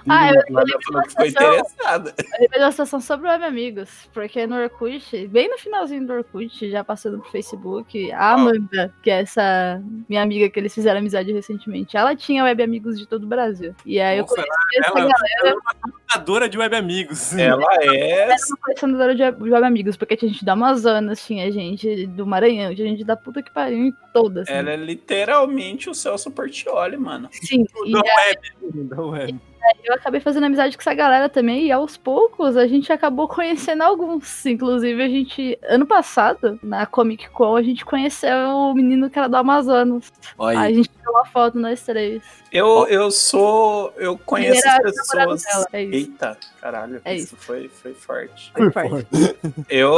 [0.08, 2.14] Ah, eu Ela ficou interessada.
[2.40, 6.70] lembrei de uma situação sobre web amigos, porque no Orkut, bem no finalzinho do Orkut,
[6.70, 11.32] já passando pro Facebook, a Amanda, que é essa minha amiga que eles fizeram amizade
[11.32, 13.76] recentemente, ela tinha web amigos de todo o Brasil.
[13.86, 15.76] E aí Nossa, eu conheci essa ela- galera, Ela é uma
[16.10, 17.34] contadora de web amigos.
[17.38, 18.10] Ela é.
[18.22, 22.74] era uma colecionadora de web amigos, porque tinha gente do Amazonas, tinha gente do Maranhão,
[22.74, 24.44] tinha gente da puta que pariu em todas.
[24.48, 24.54] assim.
[24.58, 27.30] Ela é literalmente o Celso Portioli, mano.
[27.32, 28.86] Sim, Da web.
[28.88, 29.40] Da web.
[29.84, 33.84] Eu acabei fazendo amizade com essa galera também, e aos poucos a gente acabou conhecendo
[33.84, 34.46] alguns.
[34.46, 39.28] Inclusive, a gente, ano passado, na Comic Con, a gente conheceu o menino que era
[39.28, 40.12] do Amazonas.
[40.38, 42.22] Olha a gente uma foto nós três.
[42.52, 43.94] Eu, eu sou.
[43.98, 45.44] Eu conheço as pessoas.
[45.44, 45.96] dela, é isso.
[45.96, 47.02] Eita, caralho.
[47.06, 48.52] É isso foi, foi forte.
[48.56, 49.08] Foi forte.
[49.70, 49.96] Eu,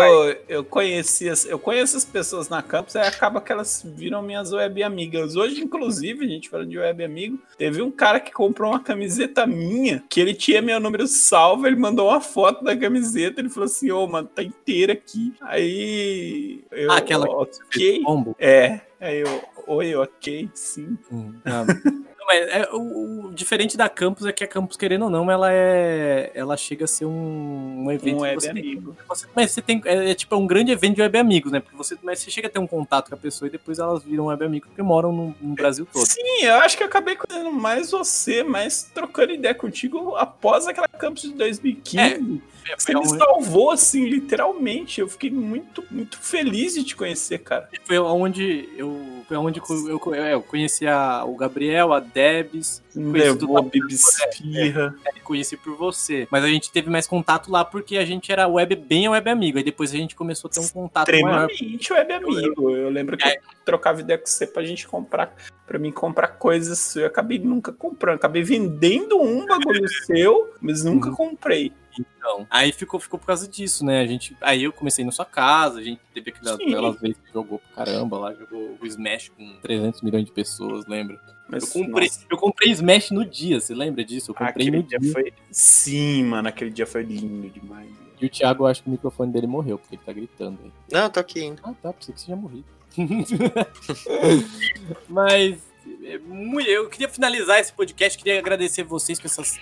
[0.47, 4.51] eu conheci as, eu conheço as pessoas na campus, aí acaba que elas viram minhas
[4.51, 5.35] web amigas.
[5.35, 9.47] Hoje, inclusive, a gente falando de web amigo, teve um cara que comprou uma camiseta
[9.47, 13.65] minha, que ele tinha meu número salvo, ele mandou uma foto da camiseta, ele falou
[13.65, 15.33] assim, ô, mano, tá inteira aqui.
[15.41, 18.03] Aí eu, Ah, aquela que ok.
[18.03, 18.35] Combo.
[18.39, 20.97] É, aí eu, oi, ok, sim.
[21.11, 21.33] Hum.
[22.21, 25.29] Não, mas é, o, o diferente da Campus é que a Campus, querendo ou não,
[25.31, 26.31] ela é.
[26.35, 28.95] Ela chega a ser um, um evento Um web você tem- amigo.
[29.09, 29.81] você- mas você tem.
[29.85, 31.59] É, é tipo um grande evento de web amigos, né?
[31.59, 34.03] Porque você, mas você chega a ter um contato com a pessoa e depois elas
[34.03, 36.05] viram web amigos porque moram no, no Brasil todo.
[36.05, 40.87] Sim, eu acho que eu acabei conhecendo mais você, mais trocando ideia contigo após aquela
[40.87, 42.39] campus de 2015.
[42.77, 45.01] Você me salvou, assim, literalmente.
[45.01, 47.67] Eu fiquei muito, muito feliz de te conhecer, cara.
[47.85, 49.20] foi onde eu.
[49.31, 53.69] Foi onde eu, eu, é, eu conheci a- o Gabriel, a Debs, levou a do-
[53.69, 54.93] Bibisfirra.
[55.23, 56.27] conheci por você.
[56.29, 59.57] Mas a gente teve mais contato lá porque a gente era web bem web amigo.
[59.57, 61.49] Aí depois a gente começou a ter um contato maior.
[61.49, 62.71] Extremamente web amigo.
[62.71, 65.33] Eu lembro que eu trocava ideia com você pra gente comprar,
[65.65, 66.93] pra mim comprar coisas.
[66.97, 68.15] Eu acabei nunca comprando.
[68.17, 71.15] Acabei vendendo um bagulho seu, mas nunca Uhum.
[71.15, 71.71] comprei.
[71.99, 74.01] Então, aí ficou, ficou por causa disso, né?
[74.01, 76.67] A gente, aí eu comecei na sua casa, a gente teve aquelas, Sim.
[76.67, 80.85] aquelas vezes que jogou pra caramba lá, jogou o Smash com 300 milhões de pessoas,
[80.87, 81.19] lembra?
[81.49, 84.31] Mas, Eu comprei, nossa, eu comprei Smash no dia, você lembra disso?
[84.31, 85.11] Eu comprei aquele no dia dia.
[85.11, 85.33] foi.
[85.51, 87.89] Sim, mano, aquele dia foi lindo demais.
[88.21, 90.71] E o Thiago, eu acho que o microfone dele morreu, porque ele tá gritando aí.
[90.91, 91.59] Não, tô aqui ainda.
[91.63, 92.65] Ah, tá, pensei que você tinha morrido.
[95.09, 95.59] Mas
[96.03, 99.59] eu queria finalizar esse podcast, queria agradecer vocês com essas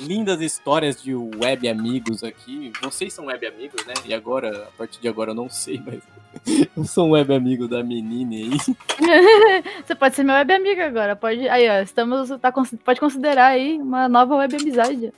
[0.00, 2.72] lindas histórias de web amigos aqui.
[2.82, 3.94] Vocês são web amigos, né?
[4.04, 6.02] E agora, a partir de agora eu não sei, mas
[6.76, 8.50] eu sou um web amigo da menina aí.
[9.86, 11.14] Você pode ser meu web amigo agora.
[11.14, 15.12] Pode, aí, ó, estamos, tá, pode considerar aí uma nova web amizade.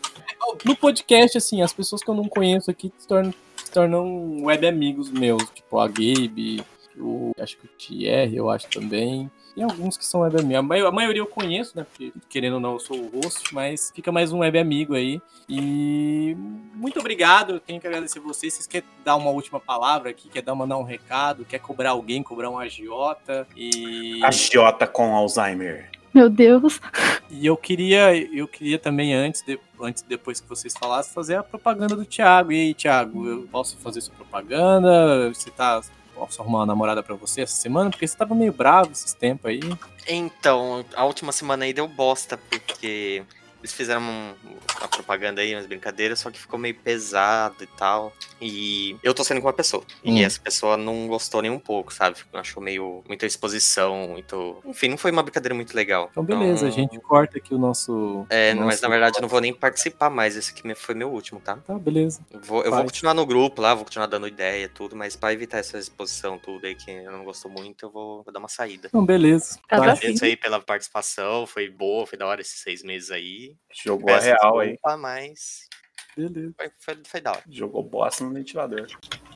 [0.64, 4.66] No podcast, assim, as pessoas que eu não conheço aqui se tornam, se tornam web
[4.66, 6.64] amigos meus, tipo a Gabe,
[6.96, 9.30] o, acho que o Thierry, eu acho também.
[9.54, 10.56] Tem alguns que são web amigos.
[10.58, 11.84] A mai- A maioria eu conheço, né?
[11.88, 15.20] Porque, querendo ou não, eu sou o host, mas fica mais um web amigo aí.
[15.48, 16.36] E
[16.74, 17.54] muito obrigado.
[17.54, 18.54] Eu tenho que agradecer vocês.
[18.54, 20.28] Vocês querem dar uma última palavra aqui?
[20.28, 21.44] Quer dar mandar um recado?
[21.44, 23.46] Quer cobrar alguém, cobrar um agiota?
[23.56, 24.20] E.
[24.24, 25.90] Agiota com Alzheimer.
[26.14, 26.80] Meu Deus.
[27.30, 31.42] E eu queria, eu queria também, antes, de, antes depois que vocês falassem, fazer a
[31.42, 32.50] propaganda do Thiago.
[32.50, 35.28] E aí, Thiago, eu posso fazer sua propaganda?
[35.28, 35.82] Você tá.
[36.18, 37.90] Posso arrumar uma namorada pra você essa semana?
[37.90, 39.60] Porque você tava meio bravo esses tempos aí.
[40.08, 43.22] Então, a última semana aí deu bosta, porque
[43.60, 44.34] eles fizeram um-
[44.78, 48.12] uma propaganda aí, umas brincadeiras, só que ficou meio pesado e tal.
[48.40, 49.82] E eu tô saindo com uma pessoa.
[50.04, 50.16] Hum.
[50.16, 52.16] E essa pessoa não gostou nem um pouco, sabe?
[52.32, 53.02] Achou meio.
[53.08, 54.56] muita exposição, muito.
[54.64, 56.08] Enfim, não foi uma brincadeira muito legal.
[56.10, 58.26] Então, beleza, a gente corta aqui o nosso.
[58.30, 60.36] É, nosso- mas na verdade eu não vou nem participar mais.
[60.36, 61.56] Esse aqui foi meu último, tá?
[61.56, 62.20] Tá, beleza.
[62.30, 65.16] Eu vou, eu vou continuar no grupo lá, vou continuar dando ideia e tudo, mas
[65.16, 68.38] pra evitar essa exposição tudo aí que eu não gostou muito, eu vou, vou dar
[68.38, 68.88] uma saída.
[68.88, 69.56] Então, beleza.
[69.68, 73.47] Tá pra Agradeço aí pela participação, foi boa, foi da hora esses seis meses aí.
[73.72, 74.78] Jogou a real aí.
[74.98, 75.68] Mas
[76.16, 76.54] Beleza.
[76.56, 77.42] foi, foi, foi da hora.
[77.48, 78.86] Jogou bosta no ventilador.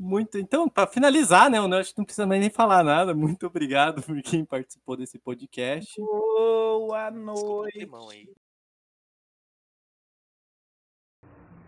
[0.00, 0.38] Muito.
[0.38, 1.58] Então, pra finalizar, né?
[1.58, 3.14] Eu acho que não precisa mais nem falar nada.
[3.14, 5.94] Muito obrigado por quem participou desse podcast.
[5.96, 7.88] Boa noite.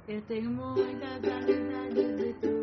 [0.07, 2.54] Eu tenho muitas amizades